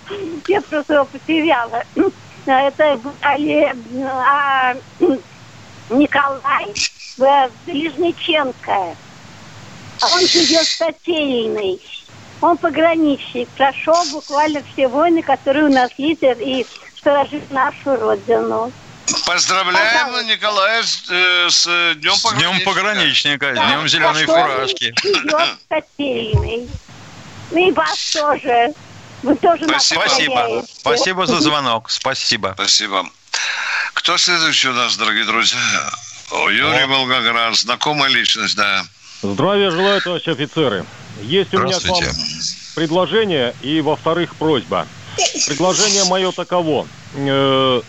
я 0.48 0.60
просто 0.62 0.94
его 0.94 1.04
потеряла. 1.06 1.84
Это 2.46 3.00
а, 3.22 4.74
Николай 5.90 6.74
Лежниченко. 7.66 8.96
Он 10.02 10.26
живет 10.26 10.66
в 10.66 10.78
Котельной. 10.78 11.80
Он 12.40 12.56
пограничник. 12.56 13.48
Прошел 13.50 14.04
буквально 14.10 14.62
все 14.72 14.88
войны, 14.88 15.22
которые 15.22 15.66
у 15.66 15.72
нас 15.72 15.90
есть, 15.96 16.22
и 16.22 16.66
сторожит 16.96 17.50
нашу 17.50 17.96
родину. 17.96 18.72
Поздравляем 19.26 20.06
Пожалуйста. 20.06 20.24
Николая 20.24 20.82
с, 20.82 21.04
э, 21.10 21.50
с 21.50 21.94
Днем 21.96 22.14
с 22.14 22.32
Днем 22.34 22.60
пограничника, 22.64 23.52
да. 23.54 23.66
Днем 23.66 23.88
зеленой 23.88 24.26
фуражки. 24.26 24.94
Ну 27.50 27.68
и 27.68 27.72
вас 27.72 28.12
тоже. 28.12 28.72
Вы 29.22 29.36
тоже 29.36 29.64
Спасибо. 29.68 30.02
Спасибо. 30.06 30.64
Спасибо 30.80 31.26
за 31.26 31.40
звонок. 31.40 31.90
Спасибо. 31.90 32.52
Спасибо. 32.54 33.08
Кто 33.94 34.16
следующий 34.16 34.68
у 34.68 34.72
нас, 34.72 34.96
дорогие 34.96 35.24
друзья? 35.24 35.90
О, 36.30 36.48
Юрий 36.48 36.86
Волгоград, 36.86 37.54
знакомая 37.56 38.10
личность, 38.10 38.56
да. 38.56 38.84
Здравия 39.22 39.70
желаю, 39.70 40.02
товарищи 40.02 40.30
офицеры. 40.30 40.84
Есть 41.22 41.54
у 41.54 41.60
меня 41.60 41.78
к 41.78 41.84
вам 41.84 42.02
предложение 42.74 43.54
и, 43.62 43.80
во-вторых, 43.80 44.34
просьба. 44.34 44.88
Предложение 45.46 46.02
мое 46.02 46.32
таково. 46.32 46.88
Э, 47.14 47.82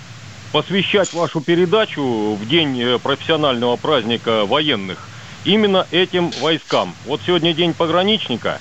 посвящать 0.51 1.11
вашу 1.11 1.41
передачу 1.41 2.35
в 2.35 2.47
день 2.47 2.79
э, 2.79 2.99
профессионального 2.99 3.77
праздника 3.77 4.45
военных 4.45 4.99
именно 5.43 5.87
этим 5.89 6.29
войскам. 6.39 6.93
Вот 7.07 7.19
сегодня 7.25 7.55
день 7.55 7.73
пограничника, 7.73 8.59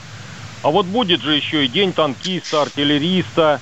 а 0.62 0.70
вот 0.70 0.86
будет 0.86 1.20
же 1.20 1.36
еще 1.36 1.66
и 1.66 1.68
день 1.68 1.92
танкиста, 1.92 2.62
артиллериста 2.62 3.60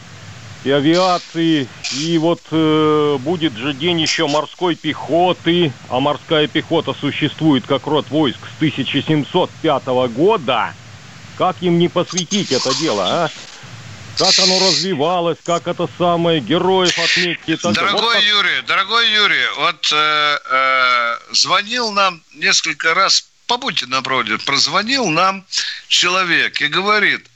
и 0.65 0.71
авиации, 0.71 1.69
и 1.93 2.19
вот 2.19 2.41
э, 2.51 3.17
будет 3.21 3.57
же 3.57 3.73
день 3.73 4.01
еще 4.01 4.27
морской 4.27 4.75
пехоты, 4.75 5.73
а 5.89 6.01
морская 6.01 6.47
пехота 6.49 6.95
существует 6.95 7.67
как 7.67 7.87
род 7.87 8.11
войск 8.11 8.39
с 8.39 8.57
1705 8.57 9.87
года. 10.15 10.75
Как 11.39 11.57
им 11.63 11.79
не 11.79 11.89
посвятить 11.89 12.53
это 12.53 12.75
дело, 12.79 13.07
а? 13.07 13.31
как 14.21 14.39
оно 14.39 14.59
развивалось, 14.61 15.39
как 15.45 15.67
это 15.67 15.89
самое, 15.97 16.41
героев. 16.41 16.95
Так 16.95 17.73
дорогой 17.73 18.15
вот 18.15 18.23
Юрий, 18.23 18.63
дорогой 18.67 19.11
Юрий, 19.11 19.47
вот 19.57 19.89
э, 19.93 20.39
э, 20.51 21.19
звонил 21.33 21.91
нам 21.93 22.23
несколько 22.35 22.93
раз, 22.93 23.25
побудьте 23.47 23.87
на 23.87 24.03
проводе, 24.03 24.37
прозвонил 24.39 25.07
нам 25.07 25.47
человек 25.89 26.61
и 26.61 26.67
говорит, 26.67 27.27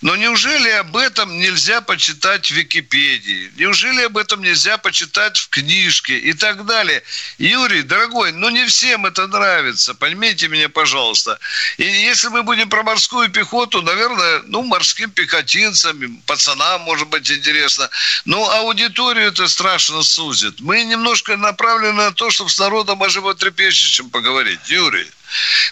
но 0.00 0.16
неужели 0.16 0.68
об 0.70 0.96
этом 0.96 1.38
нельзя 1.38 1.80
почитать 1.80 2.50
в 2.50 2.54
Википедии? 2.54 3.52
Неужели 3.56 4.02
об 4.02 4.16
этом 4.16 4.42
нельзя 4.42 4.78
почитать 4.78 5.36
в 5.38 5.48
книжке 5.48 6.18
и 6.18 6.32
так 6.32 6.66
далее? 6.66 7.02
Юрий, 7.38 7.82
дорогой, 7.82 8.32
ну 8.32 8.48
не 8.50 8.66
всем 8.66 9.06
это 9.06 9.26
нравится, 9.26 9.94
поймите 9.94 10.48
меня, 10.48 10.68
пожалуйста. 10.68 11.38
И 11.76 11.84
если 11.84 12.28
мы 12.28 12.42
будем 12.42 12.68
про 12.68 12.82
морскую 12.82 13.28
пехоту, 13.28 13.82
наверное, 13.82 14.42
ну, 14.46 14.62
морским 14.62 15.10
пехотинцам, 15.10 16.22
пацанам, 16.26 16.82
может 16.82 17.08
быть, 17.08 17.30
интересно. 17.30 17.88
Но 18.24 18.48
аудиторию 18.50 19.28
это 19.28 19.48
страшно 19.48 20.02
сузит. 20.02 20.60
Мы 20.60 20.84
немножко 20.84 21.36
направлены 21.36 21.94
на 21.94 22.12
то, 22.12 22.30
чтобы 22.30 22.50
с 22.50 22.58
народом 22.58 23.02
о 23.02 23.08
животрепещущем 23.08 24.10
поговорить. 24.10 24.60
Юрий. 24.68 25.06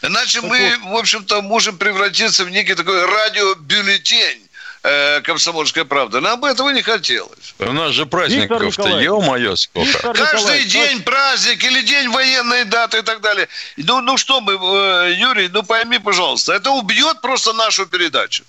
Иначе 0.03 0.41
мы, 0.41 0.77
в 0.85 0.97
общем-то, 0.97 1.43
можем 1.43 1.79
превратиться 1.79 2.45
в 2.45 2.51
некий 2.51 2.75
такой 2.75 3.05
радиобюллетень 3.05 4.43
э, 4.83 5.21
«Комсомольская 5.23 5.85
правда». 5.85 6.21
Нам 6.21 6.41
бы 6.41 6.49
этого 6.49 6.71
не 6.71 6.83
хотелось. 6.83 7.55
У 7.59 7.73
нас 7.73 7.93
же 7.93 8.07
праздников-то, 8.07 9.01
ё-моё, 9.01 9.57
сколько. 9.57 9.89
Виктор 9.89 10.17
Каждый 10.17 10.65
день 10.65 11.03
праздник 11.03 11.65
или 11.65 11.83
день 11.83 12.09
военной 12.09 12.65
даты 12.65 12.99
и 12.99 13.03
так 13.03 13.21
далее. 13.21 13.49
Ну, 13.77 14.01
ну 14.01 14.17
что 14.17 14.41
мы, 14.41 14.53
э, 14.53 15.15
Юрий, 15.15 15.49
ну 15.49 15.63
пойми, 15.63 15.99
пожалуйста, 15.99 16.53
это 16.53 16.71
убьет 16.71 17.21
просто 17.21 17.53
нашу 17.53 17.87
передачу. 17.87 18.45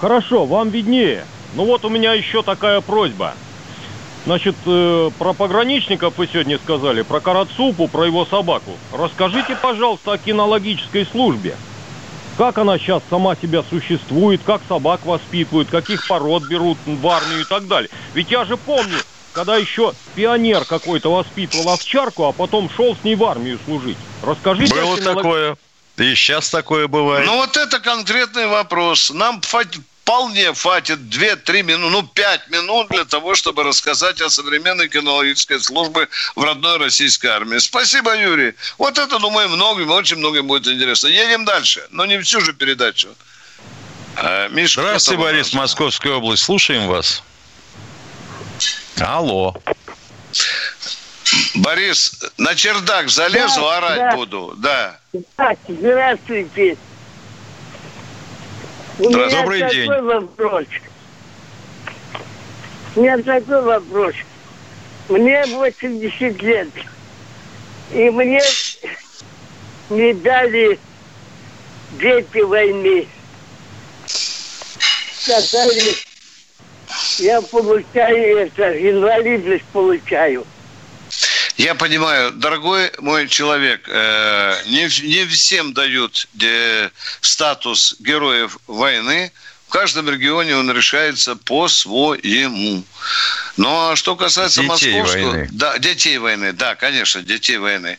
Хорошо, 0.00 0.46
вам 0.46 0.70
виднее. 0.70 1.24
Ну 1.54 1.64
вот 1.64 1.84
у 1.84 1.88
меня 1.88 2.14
еще 2.14 2.42
такая 2.42 2.80
просьба. 2.80 3.34
Значит, 4.24 4.54
э, 4.66 5.10
про 5.18 5.32
пограничников 5.32 6.16
вы 6.16 6.28
сегодня 6.28 6.58
сказали, 6.58 7.02
про 7.02 7.20
Карацупу, 7.20 7.88
про 7.88 8.06
его 8.06 8.24
собаку. 8.24 8.76
Расскажите, 8.92 9.56
пожалуйста, 9.56 10.12
о 10.12 10.18
кинологической 10.18 11.06
службе. 11.06 11.56
Как 12.38 12.56
она 12.58 12.78
сейчас 12.78 13.02
сама 13.10 13.36
себя 13.36 13.62
существует, 13.68 14.40
как 14.44 14.62
собак 14.68 15.04
воспитывают, 15.04 15.68
каких 15.68 16.06
пород 16.06 16.44
берут 16.44 16.78
в 16.86 17.06
армию 17.06 17.40
и 17.40 17.44
так 17.44 17.66
далее. 17.66 17.90
Ведь 18.14 18.30
я 18.30 18.44
же 18.44 18.56
помню, 18.56 18.96
когда 19.32 19.56
еще 19.56 19.92
пионер 20.14 20.64
какой-то 20.64 21.12
воспитывал 21.12 21.70
овчарку, 21.70 22.24
а 22.24 22.32
потом 22.32 22.70
шел 22.70 22.96
с 22.96 23.04
ней 23.04 23.16
в 23.16 23.24
армию 23.24 23.58
служить. 23.64 23.98
Расскажите. 24.22 24.74
Было 24.74 24.96
кинолог... 24.96 25.16
такое. 25.16 25.56
И 25.98 26.14
сейчас 26.14 26.48
такое 26.48 26.88
бывает. 26.88 27.26
Ну 27.26 27.36
вот 27.36 27.56
это 27.56 27.78
конкретный 27.80 28.46
вопрос. 28.46 29.10
Нам 29.10 29.40
вполне 30.12 30.52
хватит 30.52 30.98
2-3 30.98 31.62
минуты, 31.62 31.90
ну 31.90 32.02
5 32.02 32.50
минут 32.50 32.88
для 32.90 33.04
того, 33.06 33.34
чтобы 33.34 33.62
рассказать 33.62 34.20
о 34.20 34.28
современной 34.28 34.88
кинологической 34.88 35.58
службе 35.58 36.06
в 36.36 36.44
родной 36.44 36.76
российской 36.76 37.28
армии. 37.28 37.58
Спасибо, 37.58 38.14
Юрий. 38.14 38.54
Вот 38.76 38.98
это, 38.98 39.18
думаю, 39.18 39.48
многим, 39.48 39.90
очень 39.90 40.16
многим 40.16 40.46
будет 40.46 40.66
интересно. 40.66 41.06
Едем 41.08 41.46
дальше, 41.46 41.86
но 41.90 42.04
не 42.04 42.20
всю 42.20 42.42
же 42.42 42.52
передачу. 42.52 43.08
А, 44.16 44.48
Миша, 44.48 44.82
Здравствуйте, 44.82 45.22
Борис, 45.22 45.54
Московская 45.54 46.12
область. 46.12 46.42
Слушаем 46.42 46.88
вас. 46.88 47.22
Алло. 49.00 49.56
Борис, 51.54 52.20
на 52.36 52.54
чердак 52.54 53.08
залезу, 53.08 53.62
да, 53.62 53.78
орать 53.78 53.96
да. 53.96 54.16
буду. 54.16 54.54
Да. 54.58 54.98
Здравствуйте. 55.68 56.76
У 58.98 59.08
меня 59.08 59.30
Добрый 59.30 59.60
такой 59.60 59.74
день. 59.74 59.90
вопрос. 60.02 60.64
У 62.94 63.00
меня 63.00 63.18
такой 63.18 63.62
вопрос. 63.62 64.14
Мне 65.08 65.46
80 65.46 66.42
лет. 66.42 66.68
И 67.92 68.10
мне 68.10 68.42
не 69.90 70.12
дали 70.14 70.78
дети 71.92 72.38
войны. 72.40 73.06
Сказали, 75.22 75.94
я 77.18 77.40
получаю 77.40 78.38
это, 78.38 78.90
инвалидность 78.90 79.64
получаю. 79.72 80.44
Я 81.56 81.74
понимаю, 81.74 82.32
дорогой 82.32 82.90
мой 82.98 83.28
человек, 83.28 83.86
э, 83.88 84.54
не, 84.66 85.26
всем 85.26 85.74
дают 85.74 86.28
э, 86.40 86.88
статус 87.20 87.96
героев 87.98 88.58
войны, 88.66 89.30
каждом 89.72 90.08
регионе 90.08 90.54
он 90.54 90.70
решается 90.70 91.34
по-своему. 91.34 92.84
Ну, 93.56 93.90
а 93.90 93.96
что 93.96 94.16
касается 94.16 94.62
детей 94.62 94.68
московского... 94.68 95.30
Войны. 95.30 95.48
Да, 95.50 95.78
детей 95.78 96.18
войны. 96.18 96.52
Да, 96.52 96.74
конечно, 96.74 97.22
детей 97.22 97.56
войны. 97.56 97.98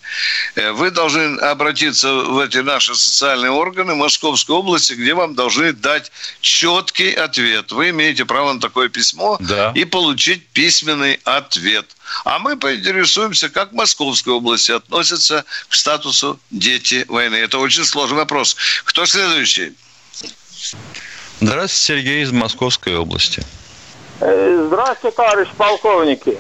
Э, 0.55 0.71
вы 0.71 0.91
должны 0.91 1.38
обратиться 1.39 2.13
в 2.13 2.39
эти 2.39 2.59
наши 2.59 2.95
социальные 2.95 3.51
органы 3.51 3.95
Московской 3.95 4.55
области, 4.55 4.93
где 4.93 5.13
вам 5.13 5.33
должны 5.36 5.73
дать 5.73 6.12
четкий 6.41 7.12
ответ. 7.12 7.71
Вы 7.71 7.89
имеете 7.89 8.25
право 8.25 8.53
на 8.53 8.62
такое 8.62 8.89
письмо 8.89 9.38
да. 9.39 9.71
и 9.75 9.83
получить 9.83 10.47
письменный 10.49 11.19
ответ. 11.23 11.95
А 12.23 12.38
мы 12.38 12.55
поинтересуемся, 12.55 13.49
как 13.49 13.71
в 13.71 13.75
Московской 13.75 14.33
области 14.33 14.71
относятся 14.71 15.43
к 15.67 15.73
статусу 15.73 16.39
дети 16.51 17.05
войны. 17.07 17.36
Это 17.36 17.57
очень 17.57 17.83
сложный 17.83 18.17
вопрос. 18.17 18.55
Кто 18.86 19.05
следующий? 19.07 19.73
Здравствуйте, 21.45 21.75
Сергей 21.75 22.23
из 22.23 22.32
Московской 22.32 22.97
области. 22.97 23.43
Э, 24.21 24.65
здравствуйте, 24.67 25.13
товарищ 25.13 25.49
полковники. 25.58 26.38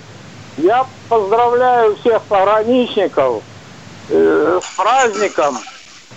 Я 0.55 0.87
поздравляю 1.09 1.97
всех 1.97 2.21
пограничников 2.23 3.43
э, 4.09 4.61
с 4.63 4.77
праздником. 4.77 5.59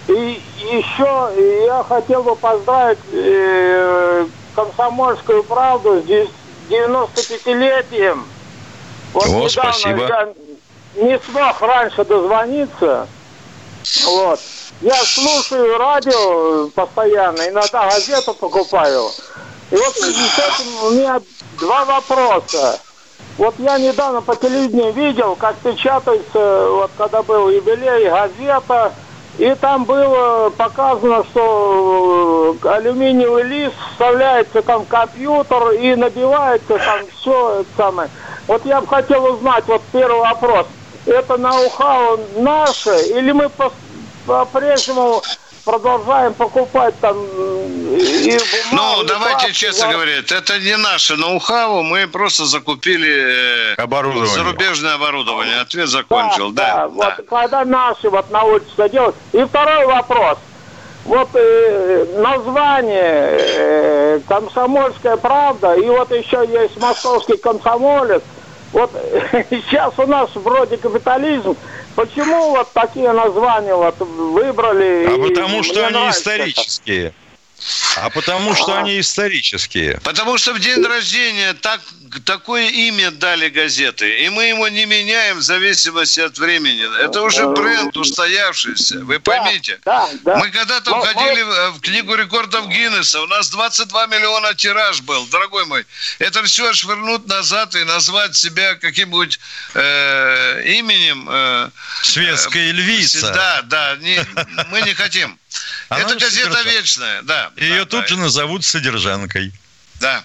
И 0.06 0.40
еще 0.70 1.64
я 1.66 1.82
хотел 1.88 2.22
бы 2.22 2.36
поздравить 2.36 3.00
э, 3.12 4.26
комсомольскую 4.54 5.42
правду 5.42 6.00
с 6.00 6.70
95-летием. 6.70 8.24
Вот 9.12 9.26
О, 9.26 9.28
недавно 9.30 9.72
спасибо. 9.72 10.06
я 10.06 10.32
не 10.94 11.18
смог 11.28 11.60
раньше 11.60 12.04
дозвониться. 12.04 13.08
Вот. 14.04 14.40
Я 14.82 14.94
слушаю 14.94 15.78
радио 15.78 16.68
постоянно, 16.68 17.48
иногда 17.48 17.88
газету 17.88 18.34
покупаю. 18.34 19.08
И 19.70 19.74
вот 19.74 19.96
с 19.96 20.38
этим 20.38 20.84
у 20.84 20.90
меня 20.90 21.20
два 21.58 21.84
вопроса. 21.86 22.78
Вот 23.38 23.54
я 23.58 23.78
недавно 23.78 24.20
по 24.20 24.36
телевидению 24.36 24.92
видел, 24.92 25.34
как 25.36 25.56
печатается, 25.56 26.68
вот 26.70 26.90
когда 26.98 27.22
был 27.22 27.48
юбилей, 27.48 28.08
газета, 28.10 28.92
и 29.38 29.54
там 29.54 29.84
было 29.84 30.50
показано, 30.50 31.24
что 31.24 32.56
алюминиевый 32.62 33.44
лист 33.44 33.74
вставляется 33.92 34.60
там 34.62 34.84
в 34.84 34.88
компьютер 34.88 35.70
и 35.70 35.94
набивается 35.94 36.78
там 36.78 37.06
все 37.18 37.60
это 37.60 37.68
самое. 37.76 38.10
Вот 38.46 38.64
я 38.66 38.80
бы 38.82 38.86
хотел 38.86 39.24
узнать, 39.24 39.64
вот 39.66 39.82
первый 39.90 40.20
вопрос. 40.20 40.66
Это 41.06 41.36
ноу-хау 41.36 42.18
наше 42.36 43.08
или 43.08 43.32
мы 43.32 43.48
по-прежнему 44.26 45.22
продолжаем 45.64 46.34
покупать 46.34 46.98
там 47.00 47.16
и 47.16 48.38
бумагу, 48.70 48.98
Ну, 49.00 49.02
давайте 49.04 49.52
честно 49.52 49.92
говоря, 49.92 50.18
это 50.18 50.58
не 50.60 50.76
наше 50.76 51.16
ноу-хау, 51.16 51.82
мы 51.82 52.06
просто 52.06 52.44
закупили 52.44 53.72
э, 53.72 53.74
оборудование. 53.74 54.32
зарубежное 54.32 54.94
оборудование. 54.94 55.60
Ответ 55.60 55.88
закончил, 55.88 56.52
да. 56.52 56.62
да, 56.62 56.76
да. 56.76 56.88
Вот 56.88 57.28
когда 57.28 57.64
наши 57.64 58.08
вот 58.08 58.30
на 58.30 58.44
улице 58.44 58.88
делают. 58.90 59.16
И 59.32 59.42
второй 59.44 59.86
вопрос. 59.86 60.38
Вот 61.04 61.28
э, 61.34 62.06
название 62.18 63.38
э, 63.38 64.20
«Комсомольская 64.26 65.16
правда» 65.16 65.74
и 65.74 65.88
вот 65.88 66.10
еще 66.10 66.44
есть 66.48 66.76
«Московский 66.80 67.36
комсомолец». 67.36 68.22
Вот 68.76 68.92
сейчас 69.50 69.98
у 69.98 70.06
нас 70.06 70.28
вроде 70.34 70.76
капитализм, 70.76 71.56
Почему 71.96 72.50
вот 72.50 72.74
такие 72.74 73.10
названия 73.10 73.74
вот 73.74 73.98
выбрали? 74.00 75.06
А 75.06 75.16
потому 75.16 75.62
что 75.62 75.86
они 75.86 76.10
исторические. 76.10 77.06
Это. 77.06 77.25
А 77.96 78.10
потому 78.10 78.54
что 78.54 78.76
они 78.76 79.00
исторические. 79.00 80.00
Потому 80.04 80.36
что 80.38 80.52
в 80.52 80.60
день 80.60 80.84
рождения 80.84 81.54
так, 81.54 81.80
такое 82.24 82.68
имя 82.68 83.10
дали 83.10 83.48
газеты, 83.48 84.24
и 84.24 84.28
мы 84.28 84.46
его 84.46 84.68
не 84.68 84.84
меняем 84.84 85.38
в 85.38 85.42
зависимости 85.42 86.20
от 86.20 86.38
времени. 86.38 86.84
Это 87.02 87.22
уже 87.22 87.48
бренд 87.48 87.96
устоявшийся, 87.96 89.00
вы 89.00 89.18
поймите. 89.18 89.80
Да, 89.84 90.06
да, 90.24 90.34
да. 90.34 90.36
Мы 90.36 90.50
когда-то 90.50 90.90
но, 90.90 91.02
входили 91.02 91.42
но... 91.42 91.72
в 91.72 91.80
книгу 91.80 92.14
рекордов 92.14 92.68
Гиннесса, 92.68 93.22
у 93.22 93.26
нас 93.26 93.48
22 93.48 94.06
миллиона 94.08 94.54
тираж 94.54 95.00
был, 95.00 95.26
дорогой 95.26 95.64
мой. 95.64 95.86
Это 96.18 96.42
все 96.44 96.72
швырнуть 96.74 97.26
назад 97.26 97.74
и 97.74 97.84
назвать 97.84 98.36
себя 98.36 98.74
каким-нибудь 98.74 99.40
э, 99.74 100.62
именем. 100.66 101.26
Э, 101.30 101.70
Светская 102.02 102.72
львица. 102.72 103.32
Да, 103.32 103.62
да, 103.62 103.96
не, 103.96 104.20
мы 104.70 104.82
не 104.82 104.92
хотим. 104.94 105.38
Она 105.88 106.00
Это 106.00 106.14
газета 106.16 106.52
содержан... 106.52 106.66
вечная, 106.66 107.22
да. 107.22 107.52
Ее 107.56 107.84
да, 107.84 107.84
тут 107.84 108.00
да. 108.02 108.06
же 108.08 108.16
назовут 108.16 108.64
содержанкой. 108.64 109.52
Да. 110.00 110.24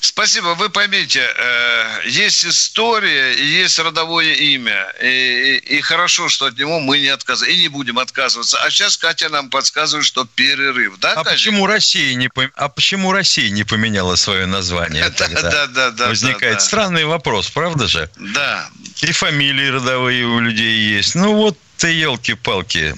Спасибо. 0.00 0.54
Вы 0.54 0.70
поймите, 0.70 1.20
э, 1.20 2.00
есть 2.06 2.44
история, 2.44 3.34
есть 3.34 3.78
родовое 3.78 4.32
имя. 4.34 4.92
И, 5.02 5.06
и, 5.06 5.76
и 5.76 5.80
хорошо, 5.80 6.28
что 6.28 6.46
от 6.46 6.56
него 6.56 6.78
мы 6.78 6.98
не 6.98 7.08
отказываем. 7.08 7.56
И 7.56 7.60
не 7.60 7.68
будем 7.68 7.98
отказываться. 7.98 8.58
А 8.62 8.70
сейчас 8.70 8.96
Катя 8.96 9.28
нам 9.28 9.50
подсказывает, 9.50 10.06
что 10.06 10.24
перерыв. 10.24 10.98
Да, 10.98 11.12
а, 11.12 11.24
почему 11.24 11.66
Россия 11.66 12.14
не, 12.14 12.30
а 12.54 12.68
почему 12.68 13.12
Россия 13.12 13.50
не 13.50 13.64
поменяла 13.64 14.16
свое 14.16 14.46
название? 14.46 15.08
Да, 15.18 15.28
да, 15.28 15.66
да, 15.66 15.90
да. 15.90 16.08
Возникает 16.08 16.54
да, 16.54 16.60
да. 16.60 16.64
странный 16.64 17.04
вопрос, 17.04 17.50
правда 17.50 17.86
же? 17.88 18.08
Да. 18.16 18.68
И 19.02 19.12
фамилии 19.12 19.68
родовые 19.68 20.24
у 20.26 20.40
людей 20.40 20.96
есть. 20.96 21.14
Ну 21.14 21.34
вот 21.34 21.58
ты, 21.76 21.88
елки-палки. 21.88 22.94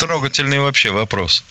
Трогательный 0.00 0.60
вообще 0.60 0.90
вопрос. 0.90 1.44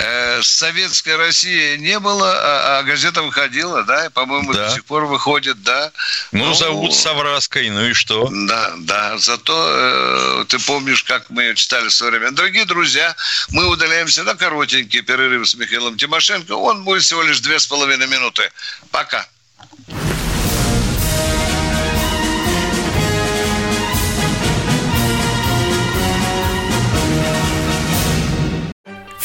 Э, 0.00 0.40
советской 0.42 1.16
России 1.16 1.76
не 1.76 1.98
было, 1.98 2.30
а, 2.32 2.78
а 2.78 2.82
газета 2.84 3.22
выходила, 3.22 3.82
да, 3.82 4.10
по-моему, 4.10 4.52
да. 4.52 4.68
до 4.68 4.74
сих 4.74 4.84
пор 4.84 5.06
выходит, 5.06 5.60
да. 5.64 5.90
Ну, 6.30 6.46
ну 6.46 6.54
зовут 6.54 6.94
Савраской, 6.94 7.68
ну 7.70 7.84
и 7.84 7.92
что? 7.94 8.28
Да, 8.30 8.74
да, 8.78 9.18
зато 9.18 9.54
э, 9.68 10.44
ты 10.46 10.60
помнишь, 10.60 11.02
как 11.02 11.30
мы 11.30 11.52
читали 11.56 11.88
в 11.88 11.92
свое 11.92 12.12
время. 12.12 12.30
Дорогие 12.30 12.64
друзья, 12.64 13.16
мы 13.50 13.66
удаляемся 13.66 14.22
на 14.22 14.36
коротенький 14.36 15.02
перерыв 15.02 15.48
с 15.48 15.56
Михаилом 15.56 15.96
Тимошенко. 15.96 16.52
Он 16.52 16.84
будет 16.84 17.02
всего 17.02 17.22
лишь 17.22 17.40
две 17.40 17.58
с 17.58 17.66
половиной 17.66 18.06
минуты. 18.06 18.52
Пока. 18.92 19.26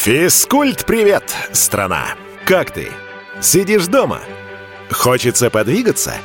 Физкульт-привет, 0.04 1.24
страна! 1.54 2.16
Как 2.44 2.72
ты? 2.72 2.90
Сидишь 3.40 3.88
дома? 3.88 4.20
Хочется 4.92 5.50
подвигаться? 5.50 6.16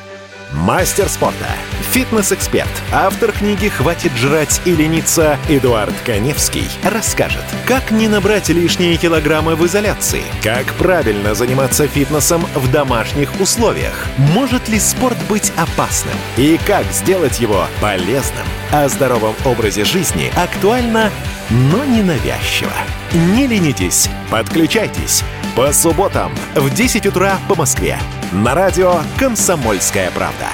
Мастер 0.53 1.11
спорта, 1.11 1.47
фитнес-эксперт, 1.93 2.71
автор 2.91 3.33
книги 3.33 3.69
«Хватит 3.69 4.13
жрать 4.17 4.63
и 4.65 4.75
лениться» 4.75 5.39
Эдуард 5.47 5.93
Коневский 6.07 6.65
расскажет, 6.83 7.45
как 7.67 7.91
не 7.91 8.09
набрать 8.09 8.49
лишние 8.49 8.97
килограммы 8.97 9.57
в 9.57 9.67
изоляции, 9.67 10.23
как 10.43 10.73
правильно 10.75 11.35
заниматься 11.35 11.87
фитнесом 11.87 12.47
в 12.55 12.71
домашних 12.73 13.39
условиях, 13.39 14.07
может 14.17 14.69
ли 14.69 14.79
спорт 14.81 15.19
быть 15.29 15.53
опасным 15.57 16.15
и 16.39 16.59
как 16.67 16.87
сделать 16.93 17.41
его 17.41 17.67
полезным. 17.83 18.47
О 18.73 18.89
здоровом 18.89 19.35
образе 19.45 19.85
жизни 19.85 20.33
актуально, 20.35 21.11
но 21.51 21.85
не 21.85 22.03
навязчиво. 22.03 22.73
Не 23.13 23.47
ленитесь, 23.47 24.09
подключайтесь. 24.31 25.25
По 25.55 25.73
субботам 25.73 26.33
в 26.55 26.73
10 26.73 27.07
утра 27.07 27.39
по 27.49 27.55
Москве. 27.55 27.99
На 28.31 28.55
радио 28.55 29.01
«Комсомольская 29.19 30.11
правда». 30.11 30.48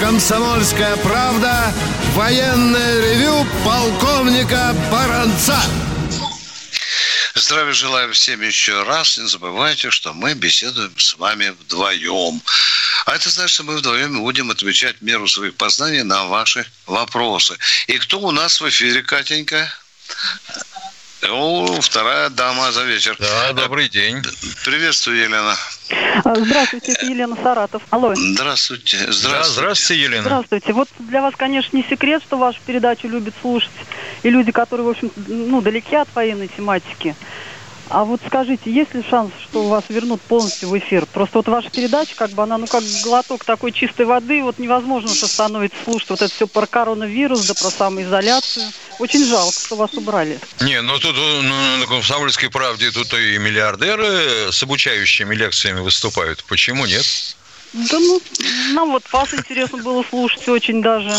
«Комсомольская 0.00 0.96
правда» 0.98 1.72
военное 2.14 3.00
ревю 3.00 3.46
полковника 3.64 4.74
Баранца. 4.90 5.58
Здравия 7.34 7.72
желаю 7.72 8.12
всем 8.12 8.40
еще 8.40 8.82
раз. 8.82 9.18
Не 9.18 9.28
забывайте, 9.28 9.90
что 9.90 10.12
мы 10.12 10.34
беседуем 10.34 10.98
с 10.98 11.14
вами 11.18 11.48
вдвоем. 11.48 12.40
А 13.04 13.14
это 13.14 13.30
значит, 13.30 13.54
что 13.54 13.64
мы 13.64 13.76
вдвоем 13.76 14.20
будем 14.20 14.50
отвечать 14.50 15.00
меру 15.00 15.28
своих 15.28 15.54
познаний 15.54 16.02
на 16.02 16.24
ваши 16.24 16.66
вопросы. 16.86 17.56
И 17.86 17.98
кто 17.98 18.20
у 18.20 18.30
нас 18.30 18.60
в 18.60 18.68
эфире, 18.68 19.02
Катенька? 19.02 19.70
О, 21.22 21.80
вторая 21.80 22.28
дама 22.28 22.72
за 22.72 22.84
вечер. 22.84 23.16
Да, 23.18 23.52
добрый 23.54 23.88
день. 23.88 24.22
Приветствую, 24.64 25.18
Елена. 25.18 25.56
А, 26.24 26.34
здравствуйте, 26.34 26.92
это 26.92 27.06
Елена 27.06 27.36
Саратов. 27.42 27.82
Алло. 27.90 28.14
Здравствуйте. 28.14 28.98
Здравствуйте. 28.98 29.28
Да, 29.30 29.44
здравствуйте, 29.44 30.02
Елена. 30.02 30.22
Здравствуйте. 30.22 30.72
Вот 30.74 30.88
для 30.98 31.22
вас, 31.22 31.34
конечно, 31.34 31.74
не 31.76 31.84
секрет, 31.84 32.22
что 32.22 32.36
вашу 32.36 32.58
передачу 32.66 33.08
любят 33.08 33.34
слушать 33.40 33.70
и 34.22 34.30
люди, 34.30 34.52
которые, 34.52 34.86
в 34.86 34.90
общем, 34.90 35.10
ну, 35.26 35.62
далеки 35.62 35.96
от 35.96 36.08
военной 36.14 36.48
тематики. 36.48 37.16
А 37.88 38.04
вот 38.04 38.20
скажите, 38.26 38.70
есть 38.70 38.94
ли 38.94 39.04
шанс, 39.08 39.32
что 39.44 39.68
вас 39.68 39.84
вернут 39.88 40.20
полностью 40.22 40.68
в 40.68 40.78
эфир? 40.78 41.06
Просто 41.06 41.38
вот 41.38 41.48
ваша 41.48 41.70
передача, 41.70 42.16
как 42.16 42.30
бы 42.30 42.42
она, 42.42 42.58
ну 42.58 42.66
как 42.66 42.82
глоток 43.04 43.44
такой 43.44 43.70
чистой 43.70 44.06
воды, 44.06 44.42
вот 44.42 44.58
невозможно 44.58 45.14
что 45.14 45.28
становится 45.28 45.76
слушать 45.84 46.10
вот 46.10 46.22
это 46.22 46.34
все 46.34 46.48
про 46.48 46.66
коронавирус, 46.66 47.46
да 47.46 47.54
про 47.54 47.70
самоизоляцию. 47.70 48.66
Очень 48.98 49.24
жалко, 49.26 49.52
что 49.60 49.76
вас 49.76 49.92
убрали. 49.94 50.40
Не, 50.60 50.82
ну 50.82 50.98
тут 50.98 51.14
ну, 51.16 51.76
на 51.78 51.86
комсомольской 51.86 52.50
правде 52.50 52.90
тут 52.90 53.12
и 53.14 53.38
миллиардеры 53.38 54.50
с 54.50 54.62
обучающими 54.62 55.34
лекциями 55.34 55.80
выступают. 55.80 56.44
Почему 56.48 56.86
нет? 56.86 57.04
Да 57.72 57.98
ну, 57.98 58.20
нам 58.72 58.92
вот 58.92 59.04
вас 59.12 59.32
интересно 59.34 59.78
было 59.78 60.02
слушать 60.08 60.48
очень 60.48 60.82
даже. 60.82 61.14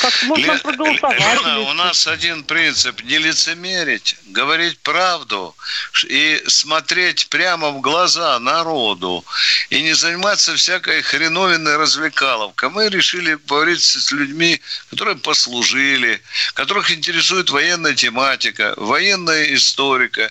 Как 0.00 0.22
можно 0.24 0.52
Ле- 0.52 0.58
проголосовать? 0.58 1.18
Лена, 1.18 1.60
у 1.60 1.72
нас 1.74 2.06
один 2.06 2.44
принцип– 2.44 3.02
не 3.04 3.18
лицемерить, 3.18 4.16
говорить 4.26 4.78
правду 4.78 5.56
и 6.04 6.42
смотреть 6.46 7.28
прямо 7.28 7.70
в 7.70 7.80
глаза 7.80 8.38
народу 8.38 9.24
и 9.70 9.82
не 9.82 9.92
заниматься 9.94 10.54
всякой 10.54 11.02
хреновиной 11.02 11.76
развлекаловкой. 11.76 12.70
Мы 12.70 12.88
решили 12.88 13.34
поговорить 13.34 13.82
с 13.82 14.12
людьми, 14.12 14.60
которые 14.90 15.16
послужили, 15.16 16.22
которых 16.54 16.90
интересует 16.90 17.50
военная 17.50 17.94
тематика, 17.94 18.74
военная 18.76 19.54
историка 19.54 20.30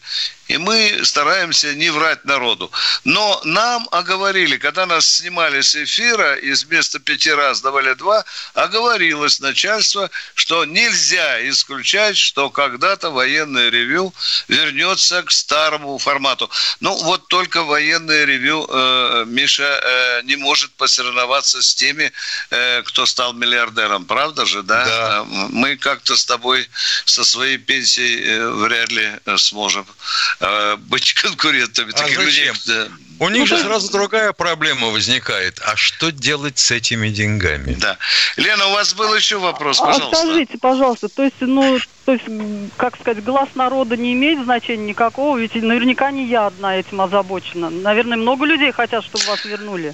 и 0.50 0.58
мы 0.58 1.02
стараемся 1.04 1.76
не 1.76 1.92
врать 1.92 2.26
народу. 2.26 2.72
Но 3.04 3.40
нам 3.44 3.88
оговорили, 3.92 4.58
когда 4.58 4.88
нас 4.88 5.06
снимали 5.06 5.62
с 5.62 5.76
эфира, 5.76 6.36
и 6.36 6.52
вместо 6.54 7.00
пяти 7.00 7.32
раз 7.32 7.62
давали 7.62 7.94
два, 7.94 8.26
оговорилось 8.56 9.40
начальство, 9.40 10.10
что 10.34 10.66
нельзя 10.66 11.48
исключать, 11.48 12.18
что 12.18 12.50
когда-то 12.50 13.12
военное 13.12 13.70
ревю 13.70 14.12
вернется 14.48 15.22
к 15.22 15.30
старому 15.30 16.00
формату. 16.00 16.50
Ну, 16.80 16.96
вот 16.96 17.28
только 17.28 17.64
военное 17.64 18.26
ревю, 18.26 18.66
э, 18.68 19.26
Миша, 19.28 19.80
э, 19.84 20.22
не 20.24 20.36
может 20.36 20.72
посоревноваться 20.72 21.62
с 21.62 21.76
теми, 21.76 22.12
э, 22.50 22.82
кто 22.82 23.06
стал 23.06 23.34
миллиардером. 23.34 24.06
Правда 24.06 24.48
же, 24.48 24.64
да? 24.64 24.86
да. 24.86 25.26
Мы 25.50 25.78
как-то 25.78 26.18
с 26.18 26.26
тобой 26.26 26.68
со 27.06 27.24
своей 27.24 27.60
пенсией 27.60 28.24
э, 28.24 28.50
вряд 28.50 28.92
ли 28.92 29.12
сможем 29.38 29.86
э, 30.40 30.76
быть 30.78 31.14
конкурентами. 31.14 31.92
А 31.94 31.98
зачем? 31.98 32.22
Людей, 32.22 32.52
да. 32.66 32.88
У 33.20 33.28
них 33.28 33.42
ну, 33.42 33.46
же 33.48 33.58
да. 33.58 33.64
сразу 33.64 33.92
другая 33.92 34.32
проблема 34.32 34.88
возникает. 34.88 35.60
А 35.66 35.76
что 35.76 36.10
делать 36.10 36.58
с 36.58 36.72
этими 36.72 37.10
деньгами? 37.10 37.74
Да. 37.74 37.98
Лена, 38.38 38.68
у 38.68 38.72
вас 38.72 38.94
был 38.94 39.14
еще 39.14 39.40
вопрос, 39.40 39.82
а 39.82 39.88
пожалуйста. 39.88 40.18
А 40.18 40.24
скажите, 40.24 40.58
пожалуйста, 40.58 41.10
то 41.10 41.24
есть, 41.24 41.36
ну, 41.42 41.80
то 42.06 42.14
есть, 42.14 42.26
как 42.78 42.98
сказать, 42.98 43.22
глаз 43.24 43.50
народа 43.56 43.98
не 43.98 44.14
имеет 44.14 44.42
значения 44.44 44.88
никакого, 44.88 45.38
ведь 45.38 45.54
наверняка 45.56 46.12
не 46.12 46.28
я 46.28 46.48
одна 46.48 46.78
этим 46.78 47.02
озабочена. 47.02 47.70
Наверное, 47.70 48.18
много 48.18 48.46
людей 48.46 48.72
хотят, 48.72 49.04
чтобы 49.04 49.26
вас 49.26 49.44
вернули. 49.44 49.94